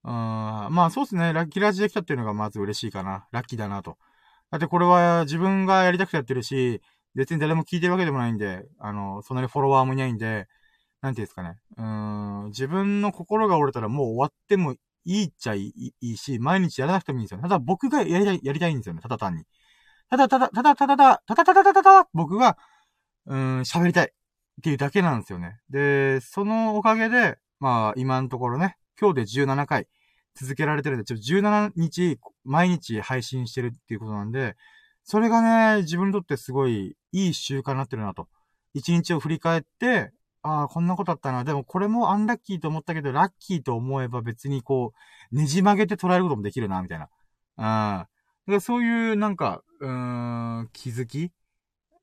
[0.03, 1.33] あまあそうですね。
[1.33, 3.27] ラッキーラジできたっていうのがまず嬉しいかな。
[3.31, 3.97] ラッキーだなと。
[4.51, 6.81] だってこれは自分がやりたくてやってるし、
[7.15, 10.47] 別に誰も聞いてるわけでもないんで、あの、そんなにフォロワーもいないんで、
[11.01, 11.57] なんていうんですかね。
[11.77, 14.73] うん、自分の心が折れたらもう終わっても
[15.05, 17.41] いいっちゃいいし、毎日やらなくてもいいんですよ。
[17.41, 19.01] ただ僕がやりたい、やりたいんですよね。
[19.01, 19.43] ただ単に。
[20.09, 22.57] ただただ、ただただただ、ただただただただ、僕が、
[23.25, 24.09] うん、喋りたいっ
[24.61, 25.59] ていうだけなんですよね。
[25.69, 29.87] で、そのおかげで、まあ、今のところね、今日で17回
[30.39, 34.55] 続けられてるんで、ちょっと17日、毎日配信してるっていうことなんで、
[35.03, 35.41] それが
[35.75, 38.27] ね、自分にとってすごいいい習慣になってるなと。
[38.73, 40.11] 一日を振り返って、
[40.41, 41.43] ああ、こんなことあったな。
[41.43, 44.93] でもこれもアンラッキーと思ったけど、ラッキーと思えば別にこ
[45.31, 47.09] う、ねじ曲げて捉えることもできるな、みたいな。
[47.57, 48.07] あ
[48.47, 48.51] あ。
[48.51, 51.31] だそういうなんか、うーん、気づき、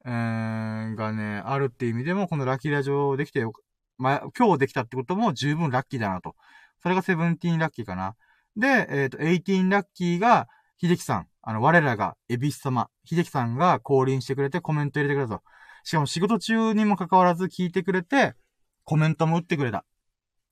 [0.05, 3.53] うーん、がね、あるっていう意味でも、このラッキーラジオできてよ、
[3.99, 6.35] まあ、今日できたってことも十分ラッキーだなと。
[6.83, 8.15] それがセブンティーンラッキーかな。
[8.57, 10.49] で、えっ、ー、と、エイティーンラッキーが、
[10.81, 11.29] 秀樹さん。
[11.43, 12.89] あの、我らが、エビス様。
[13.05, 15.43] 秀樹さんが降臨してくれてコメント入れてくれたと。
[15.85, 18.35] しかも仕事中にも関わらず聞いてくれて、
[18.85, 19.85] コメントも打ってくれた。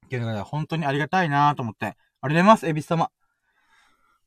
[0.07, 1.87] っていうのが、ね、本当にありがたいなと思って。
[1.87, 3.11] ありがとうございます、エビス様。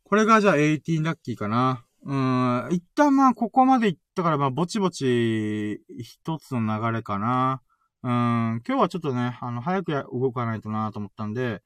[0.03, 1.85] これがじゃあ18ラッキーかな。
[2.03, 7.61] うーん、一旦まあここまで行ったからまあぼちぼち一つの流れかな。
[8.03, 11.61] うん、今日はちょっとね、あの、早く動かないとなと思ったんで、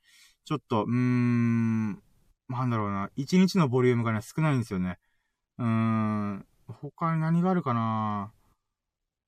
[0.46, 1.92] ちょっと、うーん、
[2.50, 5.00] なんだろうな、1日のボリュームがね、少ないんですよね。
[5.60, 8.32] うーん、他に何があるかな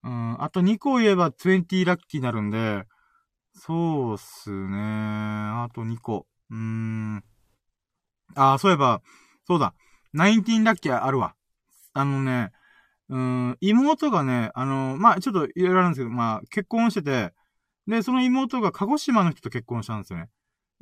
[0.03, 2.86] うん、あと2個言えば20ラッキーになるんで、
[3.53, 4.78] そうっすね。
[4.80, 6.28] あと2個。
[6.49, 7.24] うーん。
[8.36, 9.01] あ、そういえば、
[9.45, 9.74] そうだ。
[10.14, 11.36] 19ラッキーあるわ。
[11.93, 12.51] あのね、
[13.09, 17.34] うん、妹がね、あの、まあ、ちょっといろいろあるんですけど、まあ、結婚してて、
[17.88, 20.30] で、その妹が鹿児島の人と結婚したんですよね。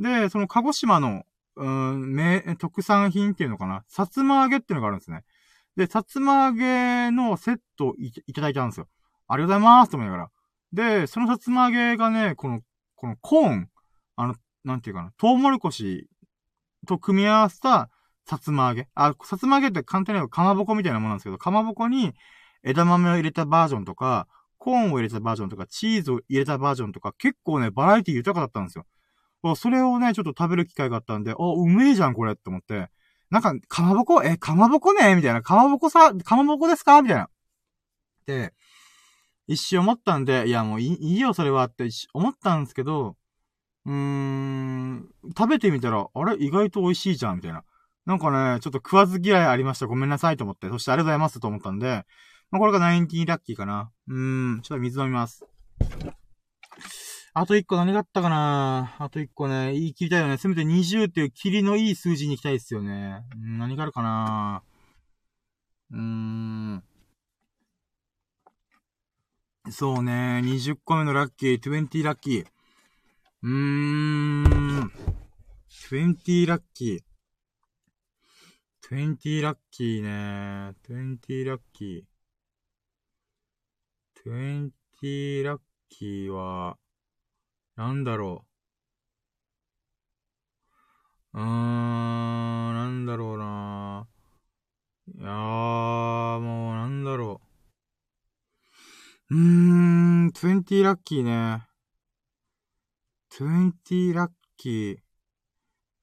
[0.01, 1.23] で、その鹿児島の、
[1.55, 3.83] うん、名、特産品っていうのかな？
[3.87, 5.23] さつま揚げっていうのがあるんですね。
[5.77, 8.87] で、さつま揚げのセットいいただいたんですよ。
[9.27, 10.29] ありがとうございますと思いながら。
[10.73, 12.61] で、そのさつま揚げがね、この、
[12.95, 13.69] このコーン、
[14.15, 16.09] あの、なんていうかな、トウモロコシ
[16.87, 17.89] と組み合わせた
[18.25, 18.87] さつま揚げ。
[18.95, 22.13] あ、さつま揚げって簡単に言うとかまぼこみたいなものなんですけど、かまぼこに
[22.63, 24.27] 枝豆を入れたバージョンとか、
[24.57, 28.85] コーンを入れたバージョンとか、チーズを入れたバージョンとか、結構ね、バラエティ豊かだったんですよ。
[29.55, 32.89] それをね、ちょっと食べる機会があったんで、お、うめえじゃん、これって思って。
[33.29, 34.23] なんか、かまぼこ？
[34.23, 35.15] え、かまぼこね？
[35.15, 35.41] みたいな。
[35.41, 37.01] かまぼこさ、かまぼこですか？
[37.01, 37.29] みたいな。
[38.25, 38.53] で、
[39.47, 43.15] 一瞬思ったんで、いやもういいよ、それはって思ったんですけど、
[43.85, 46.35] うーん、食べてみたら、あれ？
[46.37, 47.63] 意外と美味しいじゃん、みたいな。
[48.05, 49.87] なんかね、ちょっと食わず嫌いありました。
[49.87, 50.67] ごめんなさいと思って。
[50.69, 52.05] そしてありがとうございますと思ったんで、
[52.49, 53.91] まあ、これが19ラッキーかな。
[54.07, 55.45] うーん、ちょっと水飲みます。
[57.33, 60.37] あと1個何があったかなあと1個ね、言い切りたいよね。
[60.37, 63.23] せめて20っていう霧のいい数字に行きたいですよね。
[63.37, 64.63] 何があるかな
[65.91, 66.83] うーん。
[69.69, 72.45] そうね、20個目のラッキー、20ラッキー。
[73.43, 74.91] うーん。
[75.89, 77.11] 20ラッキー。
[78.91, 80.75] 20ラッキーね。
[80.89, 84.31] 20ラッキー。
[85.01, 85.59] 20ラッ
[85.89, 86.77] キーは、
[87.81, 88.45] なんだろ
[91.33, 91.39] う。
[91.39, 94.07] うーん、なんだろうな。
[95.07, 97.41] いやー、もうなんだろ
[99.29, 99.35] う。
[99.35, 101.65] うーん、20ラッキーね。
[103.31, 104.97] 20ラッキー。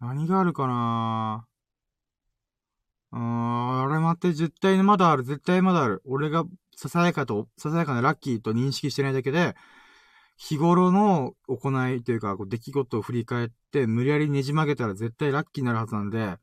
[0.01, 1.47] 何があるかな
[3.11, 6.03] あー、あれ待って、絶対まだある、絶対まだある。
[6.05, 6.45] 俺が
[6.77, 9.55] ささやかと、ささやかなラッキーと認識してないだけで、
[10.39, 16.39] 日頃の行いというか、こう出来事を振り返って、無理やりねじ曲げたら絶対ラッキーになるはずなんで、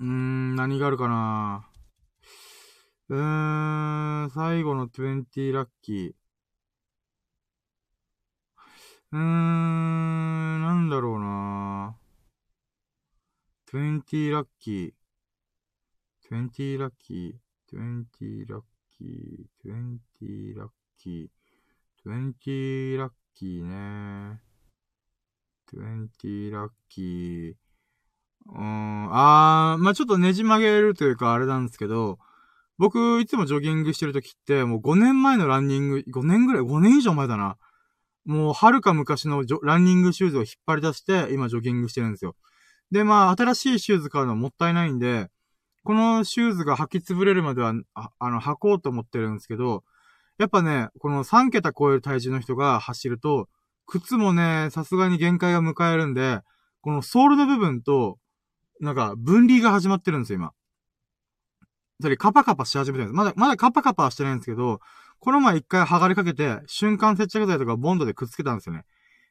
[0.00, 1.66] うーん、何があるかな
[3.08, 6.12] うーん、最後の20ラッキー。
[9.12, 11.96] うーん、なんだろうな
[13.72, 14.92] 20ラッキー。
[16.30, 17.76] 20ラッキー。
[17.76, 19.72] 20ラッキー。
[19.72, 20.68] 20ラッ
[20.98, 21.39] キー。
[22.06, 24.40] 20ラッキーね。
[25.70, 27.54] 20ラッキー。
[28.46, 32.18] うーん、あー、まあ、ちょっとねじ曲げるというかあれなんですけど、
[32.78, 37.58] 僕、いつもジョギングしてるときって、もう5年前のランニング、5年ぐらい、5年以上前だな。
[38.24, 42.34] もう、はるか昔のランニングシューズを引っ張り出して、今ジョギングしてるんですよ。
[42.90, 45.28] で、まあ、新しいシューズ買うのはもったいないんで、
[45.84, 49.84] このシューズが履き潰れるまでは、ああの、履こうと思ってるんですけど、
[50.40, 53.46] やっぱね、この3桁超える体重の人が走ると、
[53.84, 56.40] 靴もね、さすがに限界が迎えるんで、
[56.80, 58.16] このソールの部分と、
[58.80, 60.52] なんか、分離が始まってるんですよ、今。
[62.00, 63.16] それ、カパカパし始めてるんです。
[63.18, 64.80] まだ、まだカパカパはしてないんですけど、
[65.18, 68.84] この前一回剥がれかけて、瞬間接着剤とかボンドでくっつけたんですよね。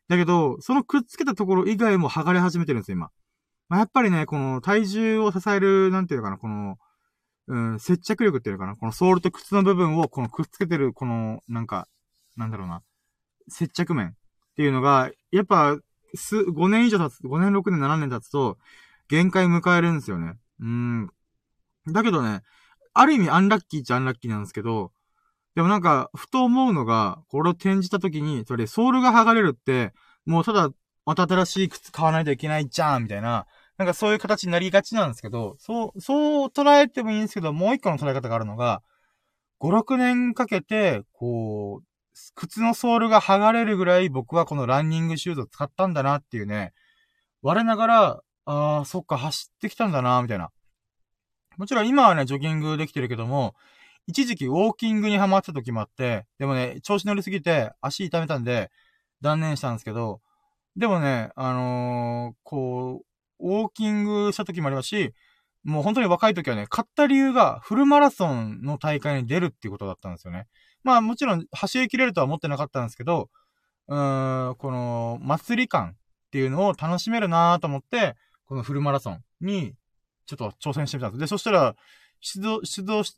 [0.10, 3.10] だけど、そのくっつけたところ以外も剥がれ始めてるんですよ、今。
[3.68, 6.78] まあ、やっぱりね、この体重を支える、なんていうのかな、この、
[7.50, 11.88] うん、接着力っていうのかな、このソールと靴の部分をこのくっつけてる、この、なんか、
[12.38, 12.84] なんだろうな、
[13.48, 14.14] 接着面っ
[14.56, 15.78] ていうのが、やっぱ、
[16.14, 18.60] す、5年以上経つ、5年、6年、7年経つと、
[19.08, 20.36] 限界迎えるんですよね。
[20.60, 21.10] うん。
[21.88, 22.44] だけどね、
[22.94, 24.92] ある意味アンラッキーっちゃアンラッキーなんですけど、
[25.56, 29.94] でもなんか、ふと思うのが、これを転じた時に、それ、ソールが剥がれるって、
[30.28, 30.70] もうただ、
[31.06, 33.48] また新しい靴買わないといけないじゃん、みたいな、
[33.80, 38.84] なんかそういう形になりがちなんですけど、そう、そう捉えてもいいんですけど、もう一個の捉え方があるのが、
[39.62, 41.86] 5、6年かけて、こう、
[42.36, 46.74] 靴のソールが剥がれるぐらい僕はこのランニングシューズを使ったんだなっていうね、
[47.42, 50.50] 我ながら、ああ、そっか、走ってきたんだな、みたいな。
[51.56, 53.56] もちろん今はね、ジョギングできてるけども、
[54.08, 58.72] 一時期ウォーキングにハマった時もあって、でもね、調子乗りすぎて足痛めたんで、
[59.22, 60.20] 断念したんですけど、
[60.76, 63.09] でもね、あのー、こう、
[63.40, 65.14] ウォーキングした時もありますし、
[65.64, 70.48] もう本当に若い時はね、買った理由がフルマラソンの大会に出るっていうことだったんですよね。
[70.84, 73.30] まあもちろん走り切れるとは思ってなかったんですけど、
[73.88, 78.16] うーん、この祭り感っていうのを楽しめるなと思って、
[78.46, 79.74] このフルマラソンに
[80.26, 81.20] ちょっと挑戦してみたんです。
[81.22, 81.76] で、そしたら、
[82.22, 83.16] 出動、出動し、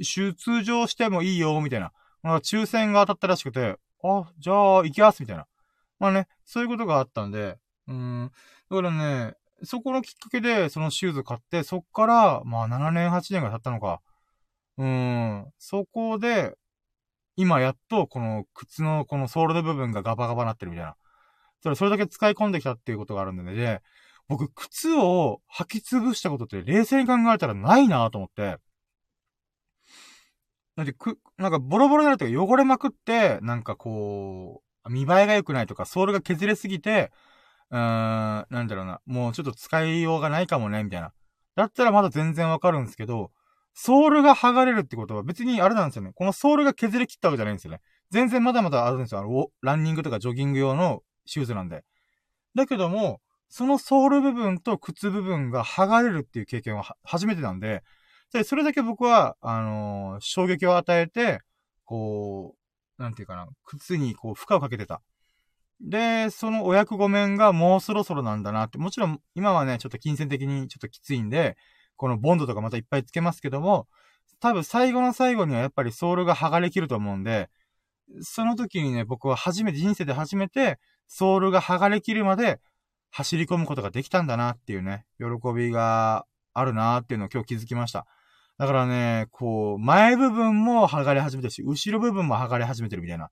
[0.00, 1.92] 出場してもいいよ、みたいな。
[2.22, 5.46] まあ、抽選が当たったらしくて、あ、じゃあ、行きます、みたいな。
[5.98, 7.58] まあね、そういうことがあったんで、
[7.88, 8.30] うん。
[8.70, 9.34] だからね、
[9.64, 14.00] そこのきっかけで、そのシューズ買って、そっから、まあ、7年、8年が経ったのか。
[14.78, 15.52] うん。
[15.58, 16.56] そこで、
[17.36, 20.96] 今やっと、この靴のこのソールの部分がガバガバなってるみたいな。
[21.62, 23.54] それ、それだけ使い込んできたっていうことがあるんでね。
[23.54, 23.82] で、
[24.28, 28.58] 僕、靴を履き潰したことって冷静に考えたらないなと思って。
[30.76, 37.12] なんで、く、なんかボロボロになるとか汚れまくって、なんかこう、見栄えが良くないとか、ソールが削れすぎて、
[37.72, 41.12] うーん、なんだろうな、もうちょっと使いようがないかもね、みたいな。
[41.56, 43.30] だったらまだ全然わかるんですけど、
[43.74, 46.12] ソールが剥がれるってことは別にあれなんですよね。
[46.14, 47.80] このソールが削れ切ったわけじゃないんですよね。
[48.10, 49.20] 全然まだまだあるんですよ。
[49.20, 51.82] あの、ランニングとかジョギング用のシューズなんで。
[52.54, 57.82] だけども、そのソール部分と靴部分が剥がれるっていう経験は初めてなんで、
[58.32, 61.40] で、それだけ僕は、あのー、衝撃を与えて、
[61.84, 62.54] こ
[62.98, 65.02] う、なんていうかな、靴にこう負荷をかけてた。
[65.82, 71.56] で、そのお役御免がもうそろそろなんだなって、もちろん今はね、ちょっと金銭的にちょっときついんで、
[71.96, 73.88] このボンドとかまたいっぱいつけますけども、
[74.40, 77.50] 多分最後の最後にはやっぱりソールが剥がれきると思うんで、
[78.22, 82.60] その時にね、僕は初めて、人生で初めて、ソールが剥がれきるまで、
[83.10, 86.24] 走り込むことができたんだなっていうね、喜びが
[86.54, 88.06] あるなっていうのを今日気づきました。
[88.58, 93.30] だからね、こう、前部分も剥がれ始めてるし、後ろ部分も剥がれ始めてるみたいな。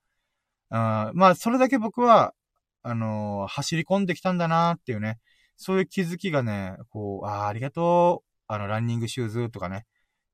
[0.71, 2.35] あまあ、それだけ僕は、
[2.83, 5.19] あのー、走り込んできたんだなっていうね、
[5.57, 9.87] そういう気づきがね、こう、ああ、ありがとう、あの、ランニングシューズとかね、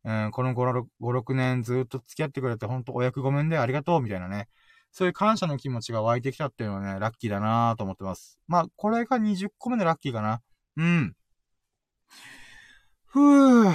[0.05, 4.49] うん、この5、6年ずっと付き合ってくれて、ほんとお役ごめんでありがとう、みたいなね。
[4.93, 8.39] そういう感謝の気持ちが湧いてきたっていうのはね、ラッキーだなぁと思ってます。
[8.47, 10.41] まあ、これが20個目のラッキーかな。
[10.77, 11.17] うん。
[13.07, 13.75] ふぅ。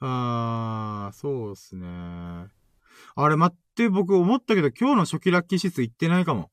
[0.00, 1.86] あー、そうっすね。
[3.16, 6.50] あれ、待っって、僕思ったけど、今日の初期ラッキー指数いってないかも。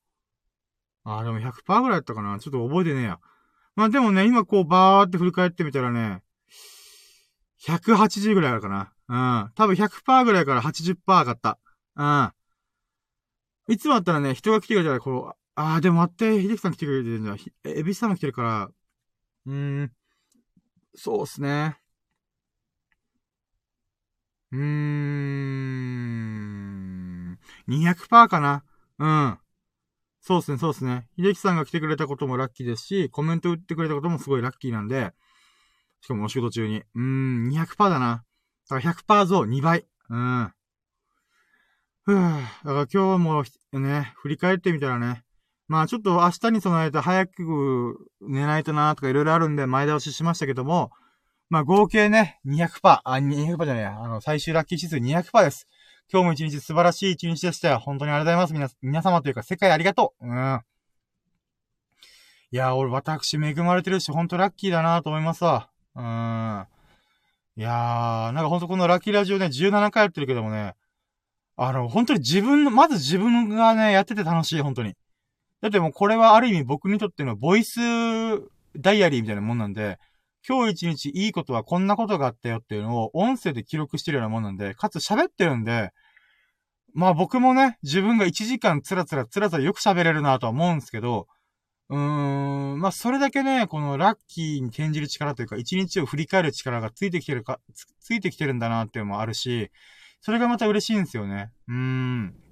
[1.03, 2.37] あ、でも100%ぐらいやったかな。
[2.39, 3.19] ちょっと覚えてねえや。
[3.75, 6.21] まあでもね、今こうバーって振り返ってみたらね、
[7.65, 8.93] 180ぐらいあるかな。
[9.07, 9.51] うん。
[9.55, 11.57] 多分100%ぐらいから80%上がった。
[13.67, 13.73] うん。
[13.73, 17.35] いつもあったらね、人が来てくれたら、こう、あー、でも待って、秀樹さん来てくれてるんだ。
[17.63, 18.69] え、エビスさんも来てるから、
[19.47, 19.91] うーん。
[20.95, 21.79] そうっすね。
[24.51, 26.84] うーん。
[27.67, 28.63] 200%かな。
[28.99, 29.37] うん。
[30.21, 31.07] そうっすね、そうっすね。
[31.17, 35.11] 秀樹さんが来てくれたこともラッキーですし、コメント打ってくれたこともすごいラッキーなんで、
[36.01, 36.77] しかもお仕事中に。
[36.77, 38.23] うーん、200%だな。
[38.69, 39.85] だから100%増2倍。
[40.09, 40.51] うん。
[42.03, 42.31] ふぅ。
[42.33, 43.43] だから今日も
[43.73, 45.23] ね、振り返ってみたらね、
[45.67, 50.91] まあちょっと明日に備えて早く寝ないとなとかいろいろあるんで前倒ししましたけども、
[51.49, 55.67] まあ合計ね、200%、あ、200%じゃないや、あの、最終ラッキー指数200%です。
[56.11, 57.79] 今日も一日素晴らしい一日でしたよ。
[57.79, 58.75] 本当にありがとうございます。
[58.83, 60.27] 皆、皆様というか世界ありがとう。
[60.27, 60.61] うん。
[62.51, 65.69] いや、俺私恵まれてるし、ほんとラッキーだなと思いますわ。
[65.95, 66.67] うん。
[67.57, 70.75] いやー、なんかほんとこのラッキーラジオね、17回やってるけどもね、
[71.57, 74.93] あの、本当に自分の、まず自分がね、やってて楽しい、本当に。
[75.61, 77.79] だってもうこれはある意味僕にとってのボイス
[78.77, 79.97] ダイアリーみたいなもんなんで、
[80.47, 85.91] 今日一日いいことはこんなことがあったよっていうのを音声で記録してるようなもんなんで、かつ喋ってるんで、
[86.93, 91.27] まあ僕もね、自分が1時間つらつらつらつらよく喋れるなとは思うんですけど、
[91.89, 91.99] うー
[92.75, 99.71] ん、まあ、それだけね、このラッキーに転じる力というか、一日を振り返る力がついてきてるか、つついてきてるんだなっていうのもあるし、
[100.21, 101.51] それがまた嬉しいんですよね。
[101.67, 102.44] うーん。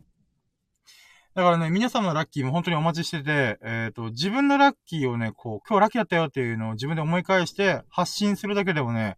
[1.36, 9.18] だからね、皆さんのラッキーも本当にお待ちしてて、えっ、ー、と、自分のラッキーをね、こう、今日ラッキーだったよっていうのを自分で思い返して発信するだけでもね、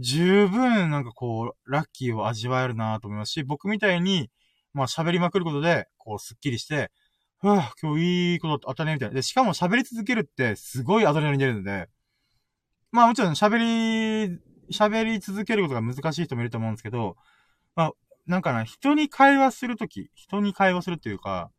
[0.00, 4.28] 十分なんかこう、ラッキーを味わえるなと思いますし、僕みたいに、
[4.74, 6.90] まあ喋りまくることで、こう、スッキリして、
[7.38, 9.14] ふぁ、今日いいことあったね、みたいな。
[9.14, 11.88] で、しかも喋り続けるってすごいアドレナリン出るので、
[12.90, 14.40] まあもちろん喋り、
[14.72, 17.16] 喋り続けることが難しい人もいると思うんですけど、
[17.76, 17.92] まあ、
[18.26, 21.50] なんかな、人に会話するとき、人に会話するっていうか、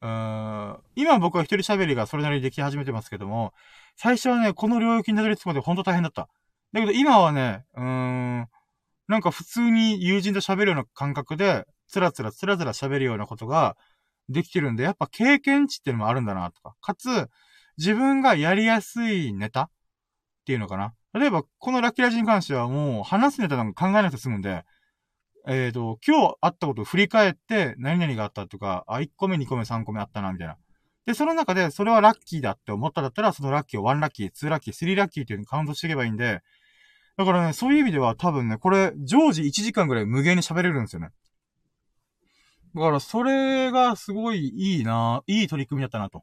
[0.00, 3.52] うーん、今僕は一人喋りがそれなりにでき始めてますけども、
[3.96, 6.28] 最初はね、この領域にたどり着くまでほんと大変だった。
[6.72, 8.48] だけど今はね、うーん、
[9.08, 13.76] なんか普通に友人と喋るような感覚で、つらつらつらつら喋るようなことが、
[14.28, 16.74] できてるんで、やっぱ経験値っていうのもあるんだな、とか。
[16.80, 17.28] かつ、
[17.76, 19.70] 自分がやりやすいネタっ
[20.46, 20.94] ていうのかな。
[21.12, 24.64] 例えば、このラッキーラジに関してはもう話すネタなんか考えなくて済むんで、
[25.46, 30.56] えっ、ー、と、今日あったことを振り返って、何々があったとか、あ、1個目、2個目、3個目あったな、みたいな。
[31.04, 36.42] で、その中で、それはラッキーだって思っただったら、そのラッキーを1ラッキー、2ラッキー、3ラッキーっていう風にカウントしていけばいいんで、
[37.16, 41.10] だからね、そういう意味では多分ね、これ、常時1時間ぐらい無限に喋れるんですよね。
[42.74, 46.22] だから、それがすごいいいな、いい取り組みだったなと。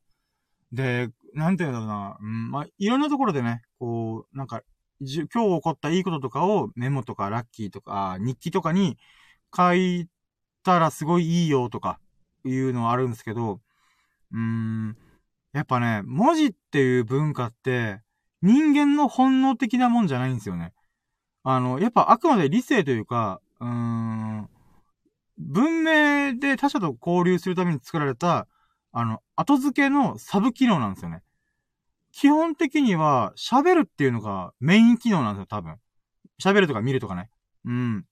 [0.72, 4.61] で、なんていうんだろうな、うん、まあ、いろんなところでね、こう、なんか、
[5.02, 8.97] 今日起こったいいこととかをメモとかラッキーとか日記とかに
[9.56, 10.08] 書い
[10.64, 12.00] たらすごいいいよとか
[12.45, 13.62] いうのはあるんですけど、
[14.32, 14.97] うーん、
[15.54, 18.02] やっぱね、文字っていう文化って
[18.41, 20.74] 人間の本能的なもんじゃないんですよね。
[21.43, 24.50] あの、やっぱあくまで理性というか、うーん、
[25.38, 28.47] 文明で他者と交流するために作られた、
[28.91, 31.22] あの、後付けのサブ機能なんですよね。
[32.12, 35.78] 基本的には喋るっていうのがメイン機能なんですよ、多分。
[36.41, 37.30] 喋るとか見るとかね。
[37.66, 38.05] うん。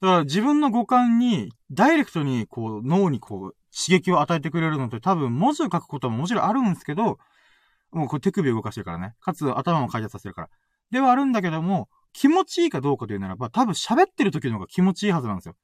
[0.00, 7.18] だから自分の五感に、ダイレクトにこう脳にこう刺激を与えてくれるのって多分文字を書くことももちろんあるんですけど、
[7.92, 9.14] もうこれ手首を動かしてるからね。
[9.20, 10.48] かつ頭も回転させるから。
[10.90, 15.56] ではあるんだけども、気持ちいいかどうかというならば、多分喋ってる時の方が気持ちいいはずなんですよ。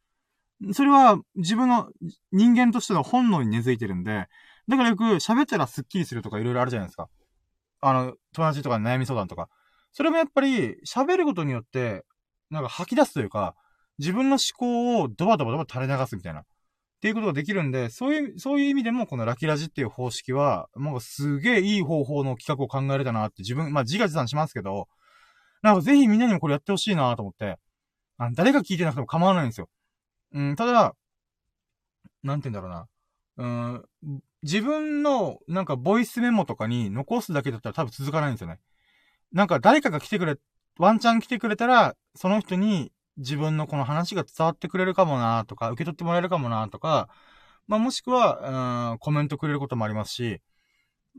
[0.72, 1.89] それは自分の
[2.32, 4.28] 人間としての本能に根付いてるんで、
[4.69, 7.09] だからよく喋ったらスッキリするとかいろいろあるじゃないですか。
[7.81, 9.49] あの、友達とか悩み相談とか。
[9.93, 12.05] それもやっぱり喋ることによって、
[12.51, 13.55] なんか吐き出すというか、
[13.99, 16.41] 自分の思考をドバドバドバ垂れ流すみたいな。
[16.41, 16.45] っ
[17.01, 24.89] ていうことができるんで、そういう、そういう意味でもこのラキラジっていう方式は、もうすげえいい方法の企画を考えれたなって自分、まあ自画自賛しますけど、
[25.62, 27.57] なんかぜひみんなにもこれやってほしいなと思って、
[28.16, 29.69] あの誰が聞いてなくても構わないんですよ。
[30.33, 30.95] うん、ただ、
[32.25, 32.87] なんて言うんだろうな。
[33.39, 33.84] うん、
[34.43, 38.59] 自分の、なんか、ボイスメモとかに残すだけだったら多分続かないんですよね。
[39.32, 40.36] なんか、誰かが来てくれ、
[40.78, 47.09] ワンチャン来てくれたら、その人に自分のこの話が伝わってくれるかもなとか、受け取ってもらえるかもなとか、
[47.68, 50.41] まあ、もしくは、うん、コメントくれることもありますし、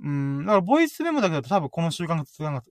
[0.03, 2.63] うん、だから、ボイスメモだけだと多分この習慣が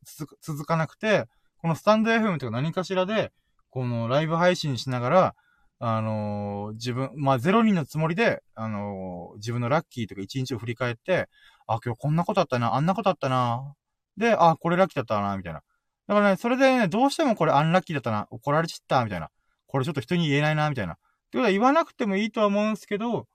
[0.42, 1.26] 続かなくて、
[1.56, 3.32] このスタンド FM とか何かしらで、
[3.70, 5.34] このライブ配信しながら、
[5.80, 11.28] あのー、自分、まあ、ゼロ人のつもりで、あのー、自分のラッキーとか一日を振り返って、
[11.66, 13.74] あ、今日こんなことあったな、あんなことあったな、
[14.16, 15.62] で、あ、これラッキーだったな、みたいな。
[16.08, 19.30] だからね、それでね、どうしてもこれアンラッキーだったな、怒られちった、みたいな。
[19.66, 20.94] これちょっと人に言えないな、みたいな。
[20.94, 21.02] って
[21.32, 23.26] ことは言わなくてもいいとは思うんですけど、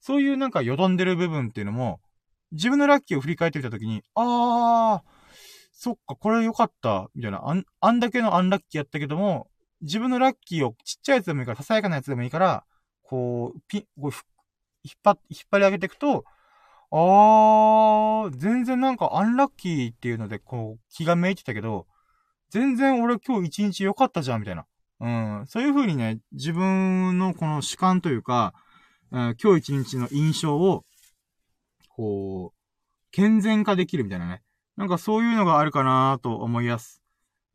[0.00, 2.00] そういうなんかよどんでる部分っていうのも、
[2.52, 5.10] 自分のラッキーを振り返ってみたときに、あー、
[5.72, 7.42] そっか、これ良かった、みたいな。
[7.44, 9.49] あん、あんだけのアンラッキーやったけども、
[9.82, 12.64] 自分のラッキーをちっちゃいやつでもいいから、ささやかなやつでもいいから、
[13.02, 14.12] こう、ピこう
[14.84, 16.24] 引っ張、引っ張り上げていくと、
[16.92, 21.86] あー、全然なんかアンラッキーっていうので、こう、気がめいてたけど、
[22.50, 24.66] 全然俺今日一日良かったじゃん、みたいな。
[25.00, 25.08] う
[25.42, 25.46] ん。
[25.46, 28.54] そういう風にね、自分のこの主観というか、
[29.12, 30.84] うん、今日一日の印象を、
[31.88, 32.60] こう、
[33.12, 34.42] 健全化できるみたいなね。
[34.76, 36.99] なんかそういうのがあるかなと思います。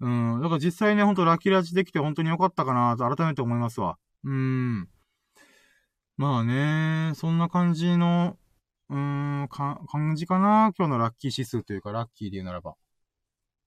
[0.01, 0.41] うん。
[0.41, 3.97] だから実際ね、ほんとラッキーラジできて本当に良かったかなと改めて思いますわ。
[4.23, 4.89] うん。
[6.17, 8.37] まあね、そんな感じの、
[8.89, 12.75] うーん、か、感じかな今日のラッキー指数というか、ラッキーで言うならば。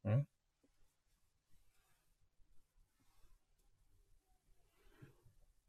[0.07, 0.27] ん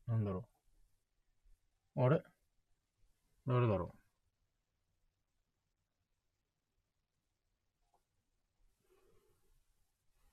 [0.08, 0.46] なんだろ
[1.96, 2.04] う。
[2.04, 2.24] あれ？
[3.48, 3.99] 誰だろう？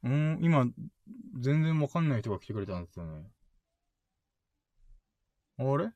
[0.07, 0.66] うん、今、
[1.40, 3.26] 全然わかんない人が来てくれたんですよね。
[5.59, 5.90] あれ？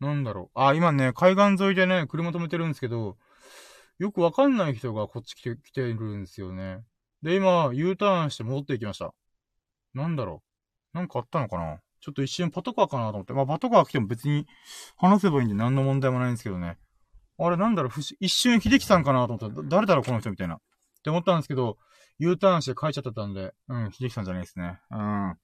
[0.00, 0.58] なんだろう。
[0.60, 3.16] あ、今ね、海岸沿いでね、車止めてるんですけど、
[3.98, 6.84] よくわかんない人がこっち来て、来てるんですよね。
[7.22, 9.14] で、今、U ターンして戻っていきました。
[9.94, 10.42] なんだろ
[10.92, 10.96] う。
[10.96, 13.32] なんかあったのかなちょっと一瞬パトカーかなと思って。
[13.32, 14.46] まあ、パトカー来ても別に
[14.96, 16.78] 話せばいいんで何の問題もないんですけどね。
[17.38, 20.56] あれなんだろう、一瞬秀樹さんかなと思ったら、誰だろうこの人みたいな。
[20.56, 20.58] っ
[21.02, 21.78] て思ったんですけど、
[22.18, 24.80] U ターンして帰っちゃったんで、うん、秀樹さんじゃないですね。
[24.90, 25.34] うん。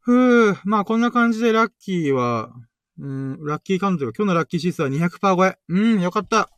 [0.00, 2.50] ふぅ、まあこんな感じでラッキーは、
[2.98, 5.58] うん、ラッキーカウントが、今日のラッキー指数は200%超え。
[5.68, 6.50] うん、よかった。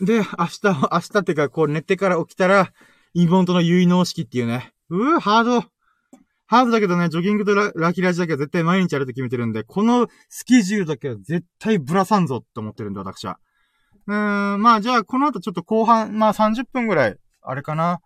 [0.00, 2.72] で、明日、明日ってか、こう寝てから起きたら、
[3.14, 4.72] 妹の結納式っていうね。
[4.88, 5.71] うぅ、ハード。
[6.52, 13.38] ハードだけどね、ジョギングとララキラジだけは絶対毎日やると決めてるんで、このスケジュールだけは絶対ブラさんぞって思ってるんで、私は。
[14.06, 18.00] うーん、まあじゃあ、この後ちょっと後半、まあ30分ぐらい、あれかな。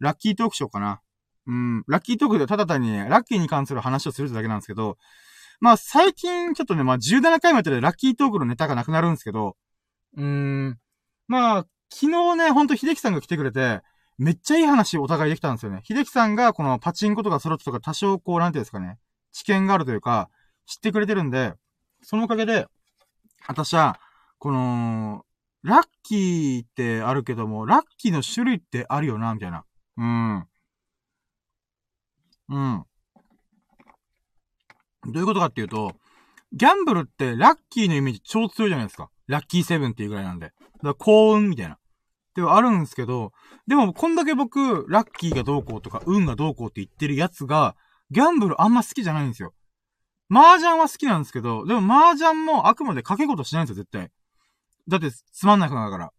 [0.00, 1.00] ラッキートークしようかな。
[1.46, 4.98] うん、ラッキートークでただ単にね、ラッキーに関する話をするだけなんですけど、
[5.60, 9.54] まあ最近ちょっとね、まあ17回もやっててラッキートークのネタがなくなるんですけど、
[10.16, 10.78] うーん、
[11.28, 13.80] まあ、昨日ね、ほんと秀樹さんが来てくれて、
[14.22, 15.80] めっちゃいい話お互いできたんですよね。
[15.82, 18.98] 秀樹さんがこのパチンコとかスロットとか多少こう、なんていうんですかね、
[19.32, 20.30] 知見があるというか、
[20.64, 21.54] 知ってくれてるんで、
[22.02, 22.68] そのおかげで、
[23.48, 23.98] 私は、
[24.38, 25.26] この、
[25.64, 29.64] ラッキーってあるけども、ラッキーの種類ってあるよな、みたいな。
[29.96, 30.46] うん。
[32.48, 32.84] うん。
[35.06, 35.96] どういうことかっていうと、
[36.52, 39.10] ギャンブルってラッキーのイメージ超強いじゃないですか。
[39.26, 40.46] ラッキーセブンっていうぐらいなんで。
[40.46, 41.78] だから幸運みたいな。
[42.34, 43.32] ではあるんですけど、
[43.66, 47.76] でもこんだけ僕、ラッキーがどうこうとか、運がどうこうって言ってるやつが、
[48.10, 49.54] ギャンブルあんま好きじゃないんですよ。
[50.30, 54.10] 麻雀は好きなんですけど、でも麻雀もあくまで掛け事しないんですよ、絶対。
[54.88, 56.12] だってつまんなくなるから。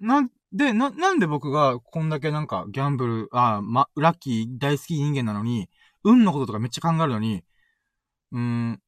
[0.00, 5.68] なんで、な、なんで僕がこんだけなんかギャンブル、あま、ラッキー大好き人間なのに、
[6.04, 7.44] 運のこととかめっちゃ考えるのに、
[8.32, 8.80] うーん、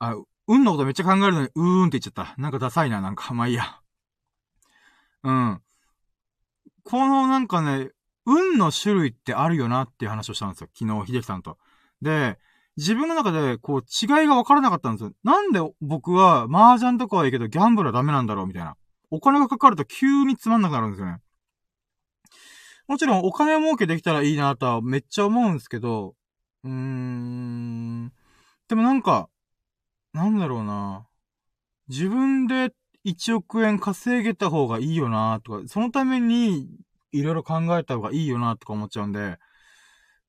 [0.00, 0.14] あ、
[0.48, 2.34] 運のことめっちゃ考えるのに、うーんって言っちゃった。
[2.40, 3.34] なんかダサいな、なんか。
[3.34, 3.80] まあいいや。
[5.24, 5.62] うん。
[6.88, 7.90] このなんかね、
[8.24, 10.68] 運の種類ってあるよなっていう話をしたんですよ。
[10.72, 11.58] 昨日、秀樹さんと。
[12.00, 12.38] で、
[12.78, 15.12] 自分の中で、こう、違いが分からなかったんですよ。
[15.22, 18.74] なんで僕は、麻雀とかはいいけど、ギャンブルはダメなんだろうみたいな。
[19.10, 21.18] お金がかかると急につまんなくなるんですよね。
[22.86, 26.14] もちろん、お金を儲けできたらいいなとはめっちゃ思うんですけど、
[26.64, 28.12] うーん。
[28.66, 29.28] でもなんか、
[30.14, 31.06] なんだろうな。
[31.88, 32.72] 自分で
[33.04, 36.68] 1億円稼げた方がいいよなとか、そのために
[37.12, 39.38] いろいろ考えた方がいいよなとか思っちゃうんで、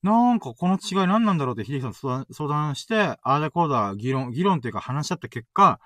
[0.01, 5.79] なんかこの違い何なんだろうって秀樹さんと相談して、ああだこうだ議論、議論っていうか話し合った結果、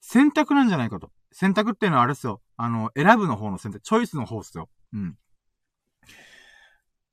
[0.00, 1.10] 選択なんじゃないかと。
[1.32, 2.40] 選択っていうのはあれですよ。
[2.56, 4.68] あの、選ぶの方の選択、チョイスの方ですよ。
[4.92, 5.16] うん。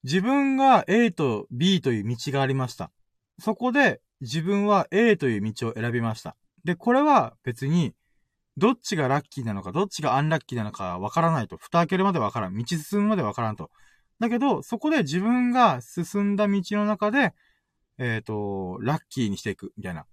[0.04, 2.92] 自分が A と B という道がありました。
[3.40, 6.36] そこで自分は A という道を選びました。
[6.64, 7.94] で、これは別に、
[8.60, 11.58] どっちがラッキーなのか、どっちがアンラッキーなのかわからないと。
[11.58, 12.56] 蓋開けるまでわからん。
[12.56, 13.72] 道進むまでわからんと。
[14.20, 17.34] だけど、そこで自分が進んだ道の中で、
[17.98, 20.06] えっ、ー、と、ラッキーにしていく、みたいな。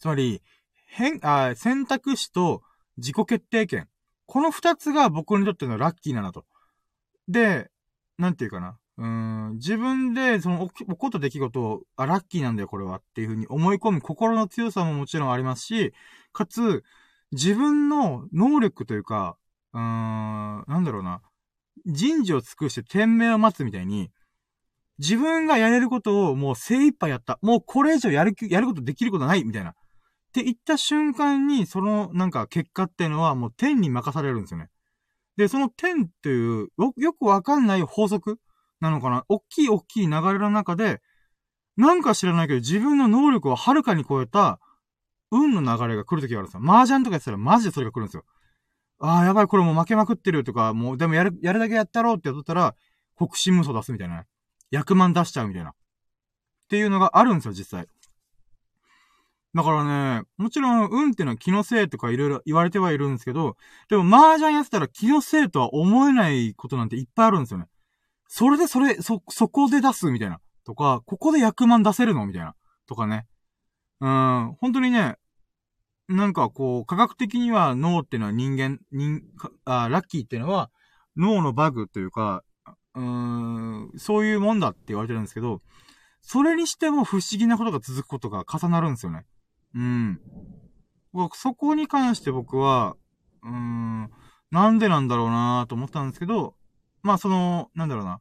[0.00, 0.42] つまり、
[0.86, 2.62] 変、あ、選択肢と
[2.96, 3.88] 自己決定権。
[4.26, 6.44] この二つが僕にとってのラッキーなのと。
[7.28, 7.70] で、
[8.18, 8.78] なんていうかな。
[8.98, 15.94] うん、自分で、その、起こった出来事を、あ、ラッキーなんだよ、これは、っていうふうに思い込む心の強さももちろんありますし、
[16.32, 16.82] かつ、
[17.32, 19.36] 自分の能力というか、
[19.72, 21.20] うーん、なんだろうな。
[21.86, 24.10] 人事を尽くして天命を待つみたいに、
[24.98, 27.38] 自分がやれることをもう精一杯やった。
[27.42, 29.70] もうこれ以上やる、やることできることないみたいな。
[29.70, 29.74] っ
[30.32, 34.68] て言った瞬間に、そのなんか結果っていうのはもう天に任されるんですよね。
[35.36, 38.38] で、その天っていう、よ、よくわかんない法則
[38.80, 41.00] なのかな大きい大きい流れの中で、
[41.76, 44.58] なんか知らないけど自分の能力をはるかに超えた
[45.30, 46.62] 運の流れが来るときがあるんですよ。
[46.64, 48.24] 麻雀とかやってたらマジでそれが来るんですよ。
[49.00, 52.74] ああ、やばい、これもう負けまくってるとか、もう、でもやる、やるだけやったろうってやっとったら、
[53.16, 54.16] 国士無双出すみたいな。
[54.16, 54.26] ね
[54.70, 55.70] 役満出しちゃうみたいな。
[55.70, 55.74] っ
[56.68, 57.86] ていうのがあるんですよ、実際。
[59.54, 63.56] だからね、もちろん、運ってのは気のせいとかいろいろ言われてはいるんですけど、
[63.88, 67.66] でも麻雀やってたら気のせいとは思えないことなんていっぱいあるんですよね。
[68.28, 70.40] それでそれ、そ、そこで出すみたいな。
[70.64, 72.54] とか、ここで役満出せるのみたいな。
[72.86, 73.26] とかね。
[74.00, 75.16] うん、本当にね、
[76.08, 79.22] なんかこう、科学的には脳っていうのは人間、人、
[79.64, 80.70] あラッキーっていうのは
[81.16, 82.44] 脳のバグというか、
[82.94, 85.60] うーん、そういうもんだって言われてるんですけど、
[86.22, 89.24] それにしても不思議なことが続くことが重なるんですよね。
[89.74, 90.20] うん。
[91.34, 92.96] そこに関して僕は、
[93.42, 94.10] うーん、
[94.50, 96.54] なんでなんだろうなと思ったんですけど、
[97.02, 98.20] まあその、なんだろうな、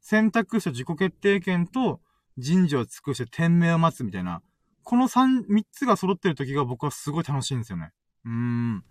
[0.00, 2.00] 選択肢と自己決定権と
[2.36, 4.42] 人事を尽くして天命を待つみたいな、
[4.84, 7.90] この三、三つが揃ってる時が僕はすごい楽しいんですよね。
[8.24, 8.84] うーん。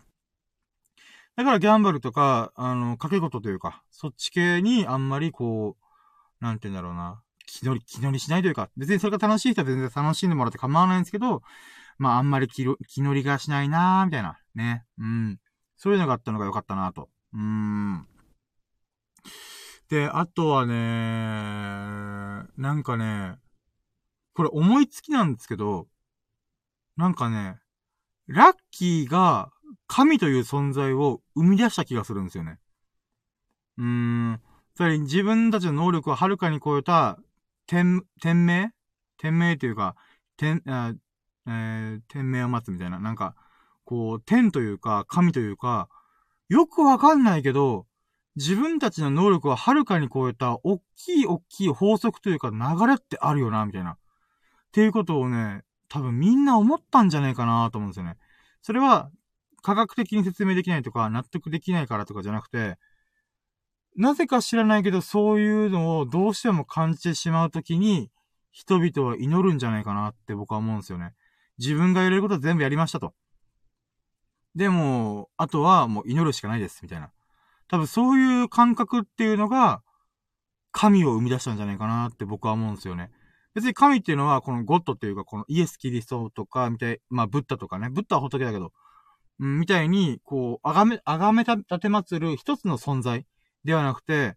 [1.36, 11.42] だからギャンブルとか、あの、掛け事というか、そっち系にあんまりこう、なんて言うんだろうな、気乗り、気乗りしないというか、別にそれが楽しい人は全然楽しんでもらって構わないんですけど、
[11.98, 14.84] まああんまり気気乗りがしないなーみたいな、ね。
[15.00, 15.40] うん。
[15.78, 17.10] そういうのがあったのが良かったなと。
[17.34, 18.08] うーん。
[19.90, 20.74] で、あとはね、
[22.58, 23.38] なんかね、
[24.34, 25.88] これ思いつきなんですけど、
[26.98, 27.58] なんかね、
[28.28, 29.52] ラッキーが
[29.88, 32.60] 神という存在を生み出した気がするんですよね。
[33.78, 34.42] うーん。
[34.76, 37.20] つまり自分たちの能力をはるかに超えた
[37.68, 38.72] 天、天命？
[39.18, 39.96] 天命というか、
[40.36, 43.00] 天、えー、天命を待つみたいな。
[43.00, 43.36] なんか、
[43.86, 45.90] こう、天というか、神というか、
[46.50, 47.86] よくわかんないけど、
[48.36, 53.98] 自分たちの能力をはるかに超えた、大きい大きい法則というか流れってあるよな、みたいな。
[54.74, 58.18] っていうことをね、多分みんな思ったんじゃないかなと思うんですよね。
[58.64, 59.12] それは、
[59.62, 62.80] 科学的に説明できないとか、納得できないからとかじゃなくて、
[63.96, 68.10] なぜか知らないけど、そういうのをどうしても感じてしまうときに、
[68.52, 71.14] 人々は祈るんじゃないかなって僕は思うんですよね。
[71.60, 73.14] 自分がやれることは全部やりましたと。
[74.56, 77.12] でも、あとはもう祈るしかないです、みたいな。
[77.68, 79.84] 多分そういう感覚っていうのが、
[80.72, 83.12] 神を生み出したんじゃないかなって僕は思うんですよね。
[83.54, 88.72] 別に神っていうのは、このゴッドっていうか、このイエス・キリストとか、みたい、まあ、ブッダとかね、ブッダは仏だけど、
[89.40, 93.26] うん、みたいに、こう、あがめ、あがめた、立てまつる一つの存在
[93.64, 94.36] ではなくて、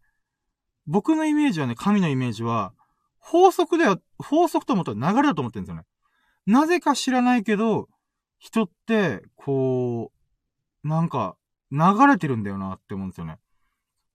[0.86, 2.74] 僕のイメージはね、神のイメージは、
[3.18, 5.84] 法則だよ、法則と思ったら流れだと思ってるんですよね。
[6.46, 7.88] なぜか知らないけど、
[8.38, 10.12] 人って、こ
[10.84, 11.36] う、なんか、
[11.72, 13.38] 流れてるんだよなって思うんですよね。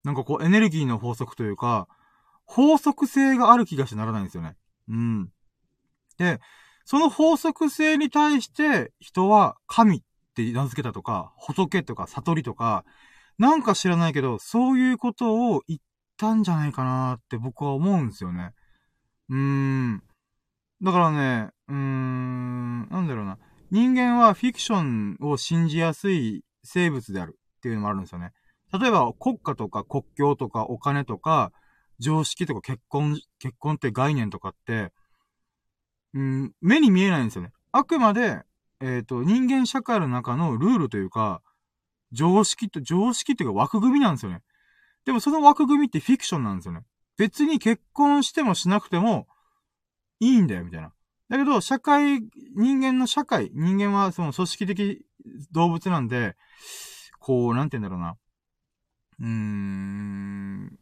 [0.03, 1.87] なんかこう、エネルギーの法則というか、
[2.45, 4.55] 法則性がある気がしてならないんですよね。
[4.87, 5.29] うん。
[6.17, 6.39] で、
[6.85, 10.01] その法則性に対して人は神っ
[10.35, 12.83] て名付けたとか、仏とか悟りとか、
[13.37, 15.79] なんか知らないけど、そういうことを言っ
[16.17, 18.53] たんじゃないかなって僕は思うんですよね。
[19.29, 20.03] うーん。
[20.81, 23.37] だからね、うーん、なんだろうな。
[23.71, 28.31] 人間はフィクションを信じやすい生物であるっていうのもあるんですよね。
[28.77, 31.51] 例えば国家とか国境とかお金とか
[32.01, 34.91] 常識とか結婚、結婚って概念とかって、
[36.13, 37.51] うん、目に見えないんですよね。
[37.71, 38.41] あくまで、
[38.81, 41.41] えっ、ー、と、人間社会の中のルールというか、
[42.11, 44.41] 常識と、常識っていうか枠組みなんですよね。
[45.05, 46.81] でもその枠組みってフィクションなんですよね。
[47.17, 49.27] 別に結婚してもしなくても
[50.19, 50.91] いいんだよ、みたいな。
[51.29, 52.19] だけど、社会、
[52.55, 55.05] 人間の社会、人間はその組織的
[55.51, 56.35] 動物なんで、
[57.19, 58.17] こう、なんて言うんだろうな。
[59.19, 60.79] うーん、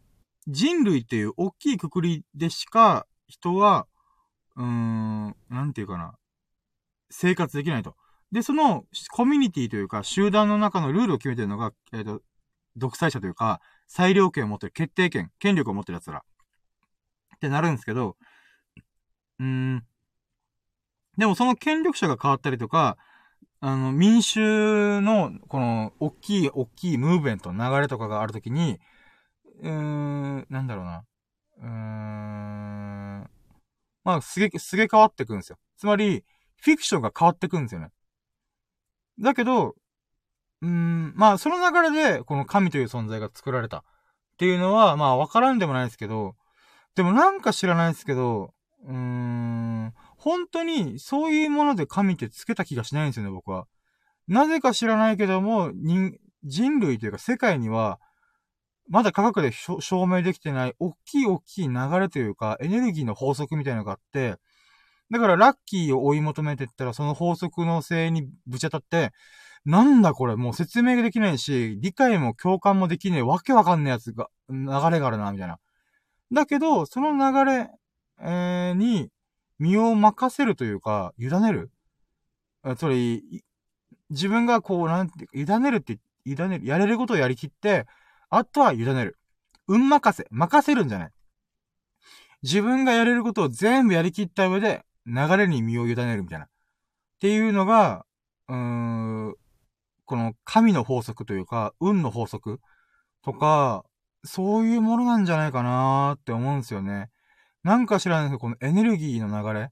[0.50, 3.88] 人類っていう大きいくくりでしか人は、
[4.56, 6.16] うーん、なんていうかな、
[7.10, 7.95] 生活できないと。
[8.32, 12.22] で、そのコミュニティというか集団の中のルールを決めてるのが、えっ、ー、と、
[12.76, 16.24] 独裁者というか、裁量権を持ってる、決定権、権力を持ってる奴ら。
[17.36, 18.18] ってなるんですけど、
[19.39, 19.84] うーん。
[21.18, 22.97] でもその権力者が変わったりとか、
[23.62, 28.80] あの、民衆の、この、大きい、大きいムーブメント、流れとかがあるときに、
[29.62, 31.03] うーん、なんだろうな。
[31.57, 33.30] うーん。
[34.03, 35.57] まあ、すげ、すげ変わってくんですよ。
[35.78, 36.24] つまり、
[36.62, 37.89] フィクションが変わってくんですよね。
[39.20, 39.76] だけど、
[40.62, 43.80] うーん、まあ、その流れで、この神という存在が作られた。
[43.80, 43.82] っ
[44.38, 46.36] ていうのは、まあ、わからんでもないですけど、
[46.95, 48.53] でもなんか知らないですけど、
[48.86, 53.68] うーん、本当にそういうもので神ってつけた気がしないんですよね、僕は。
[54.28, 57.99] なぜか知らないけども、人、人類というか世界には、
[58.89, 64.35] まだ科学で証明できてない、大きい大きい流れというか、エネルギーの法則みたいなのがあって、
[65.11, 69.11] だからラッキーを追い求めてったら、その法則のせいにぶち当たって、
[69.65, 74.57] なんだこれ、もう説明ができないし、理解も共感もできねえ、わけわかんねえやつが、流
[74.91, 75.59] れがあるな、みたいな。
[76.31, 77.69] だけど、その流れ、
[78.21, 79.09] えー、に、
[79.59, 81.71] 身を任せるというか、委ねる。
[82.77, 83.43] つまり、
[84.09, 87.85] 自分がこう、なんて、委ねるって、委ねる、やれることをやりきって、
[88.30, 89.17] あとは委ねる。
[89.67, 90.27] 運任せ。
[90.32, 91.11] 任せるんじゃない。
[92.43, 96.45] 自分がやれることを全部やりきった上で、流れに身を委ねるみたいな。
[96.45, 96.49] っ
[97.19, 98.05] ていうのが、
[98.47, 99.36] うーん、
[100.05, 102.59] この神の法則というか、運の法則
[103.24, 103.83] とか、
[104.24, 107.09] そういうものなんじゃないかなーって思うんですよね。
[107.63, 109.70] なんか知らないですけど、このエネルギーの流れ。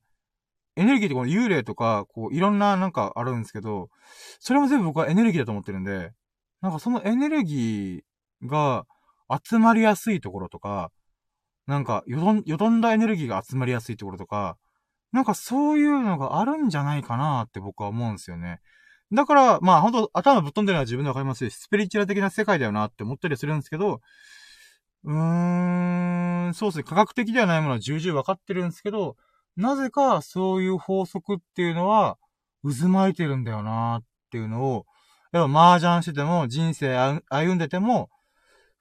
[0.75, 3.89] エネルギーってこの幽霊とか、こう、いろんななんかあるんですけど、
[4.39, 6.11] それも全部僕はエネルギーだと思ってるんで、
[6.61, 8.01] なんかそのエネルギー、
[8.45, 8.85] が
[9.43, 10.91] 集まりやすいところとか、
[11.67, 14.57] なんかよどん、よどんだエネルギーが集まりやすいところとか、
[15.11, 18.59] なんかそういうのがあるんじゃないかなって僕は思うんですよね。
[19.11, 24.01] だから、まあ本当頭ぶっ飛んでるのは自分でわかりますし、スピリチュアル的な世界だよなって思ったりするんですけど、
[25.03, 29.15] うーん、そうですね、科学的ではないものは重々わかってるんですけど、
[29.55, 32.17] なぜかそういう法則っていうのは
[32.63, 34.85] 渦巻いてるんだよなっていうのを、
[35.31, 38.09] やっぱ麻雀してても、人生歩んでても、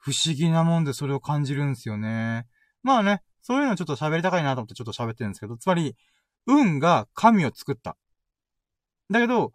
[0.07, 2.47] 不思議なもんでそれを感じるんですよね。
[2.85, 5.97] まあね、そういうのちょっと喋りたかいなと思ってちょっと喋ってるんですけど、つまり、
[6.47, 7.97] 運が神を作った。
[9.11, 9.51] だけど、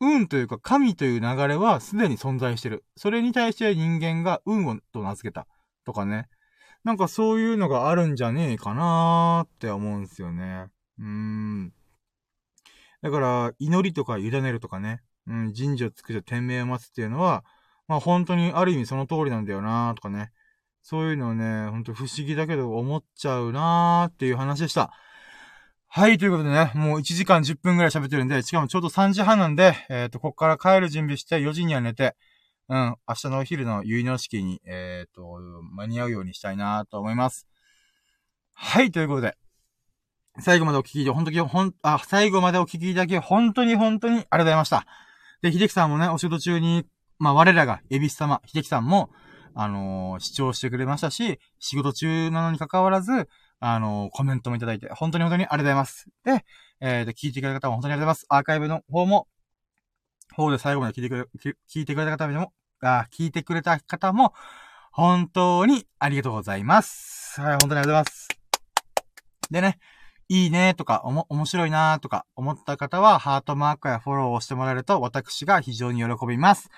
[0.00, 2.86] 運というか神という流れはすでに存在してる。
[2.96, 5.46] それに対して人間が運をと名付けた。
[5.84, 6.28] とかね。
[6.82, 10.68] なんかそういうのがあるんじゃねえかなーって思うんですよね。
[10.98, 11.74] うーん。
[13.02, 15.02] だから、祈りとか委ねるとかね。
[15.26, 17.44] うん、神社を作って天命を待つっていうのは、
[17.88, 20.30] まあ本当にある意味その通りなんだよなとかね。
[20.82, 24.92] そういうのをね、ほんと不思議だけど思っちゃうなーっていう話でした。
[25.90, 32.14] はい、ということでね、もう1時間10分くらい喋ってるんで、しかもちょうど3時半なんで、えっ、ー、と、こっから帰る準備して4時には寝て、
[32.68, 35.38] うん、明日のお昼の結納式に、えっ、ー、と、
[35.72, 37.46] 間に合うようにしたいなと思います。
[38.52, 39.36] はい、ということで。
[40.40, 44.86] 最後までお聞きで、本当に、ほん、あ、最後までお聞きいただき、本当に本当にありがとうございました。
[45.40, 46.84] で、秀樹さんもね、お仕事中に、
[47.18, 49.10] まあ、我らが、エビス様、秀樹さんも、
[49.54, 53.28] あのー、視聴してくれましたし、仕事中なのに関わらず、
[53.60, 56.06] あのー、コメントもいただいて、本当に本当にありがとうございます。
[56.24, 56.44] で、
[56.80, 58.26] えっ、ー、と、聞いてくれた方も本当にありがとうございます。
[58.28, 59.26] アーカイブの方も、
[60.32, 64.32] 方で最後まで聞いてくれ、聞いてくれた方も、あ、聞いてくれた方も、
[64.92, 67.40] 本当にありがとうございます。
[67.40, 68.28] はい、本当にありがとうございます。
[69.50, 69.78] でね、
[70.28, 76.70] いいねとか、おも、面白いなとか思った方は、ハートマークやフォローをしてもらえると、私が非常に喜びます。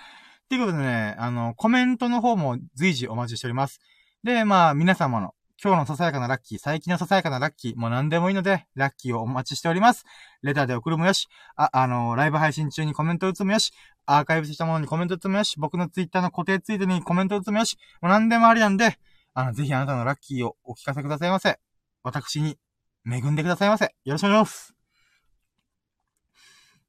[0.51, 3.79] ということでね、あの、コメントの方も随時お待ちしております。
[4.25, 5.33] で、まあ、皆様の
[5.63, 10.05] 今日のささやかなラッキー、最近のささやかなラッキー、もう何でもいいので、ラッキーをお待ちしております。
[10.43, 13.73] レターで送るもよし、あ、あの、ライブ配信中にコメント打つもよし、
[14.07, 18.99] アーカイブしたものにコメント打つもよし、僕のツイッターの固定ツイートにコメント打つもよし、もう何でもありなんで、
[19.35, 21.61] あの、ぜひあなたのラッキーをお聞かせくださいませ。
[22.03, 22.59] 私に
[23.07, 23.85] 恵んでくださいませ。
[23.85, 24.75] よろしくお願いします。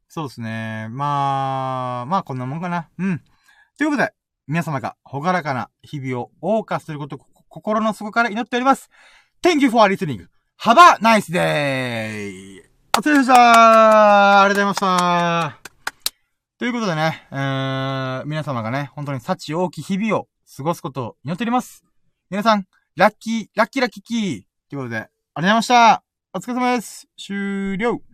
[0.08, 0.88] そうですね。
[0.90, 2.90] まあ、まあこんなもんかな。
[2.98, 3.22] うん。
[3.78, 4.14] ということで、
[4.48, 7.18] 皆様がほがらかな日々を謳歌すること
[7.50, 8.90] 心の底から祈っております。
[9.42, 10.28] Thank you for listening.
[10.60, 12.62] Have a nice day!
[12.98, 15.58] お疲れ様でしたありがとうございました
[16.60, 21.84] ということでね、えー、皆様がね、本当に幸大き日々を過ごすことを祈っております。
[22.30, 22.66] 皆さん、
[22.96, 26.04] ラッキー、ラッキーラッキーキーということで、ありがとうございました
[26.34, 28.11] お疲れ様です終了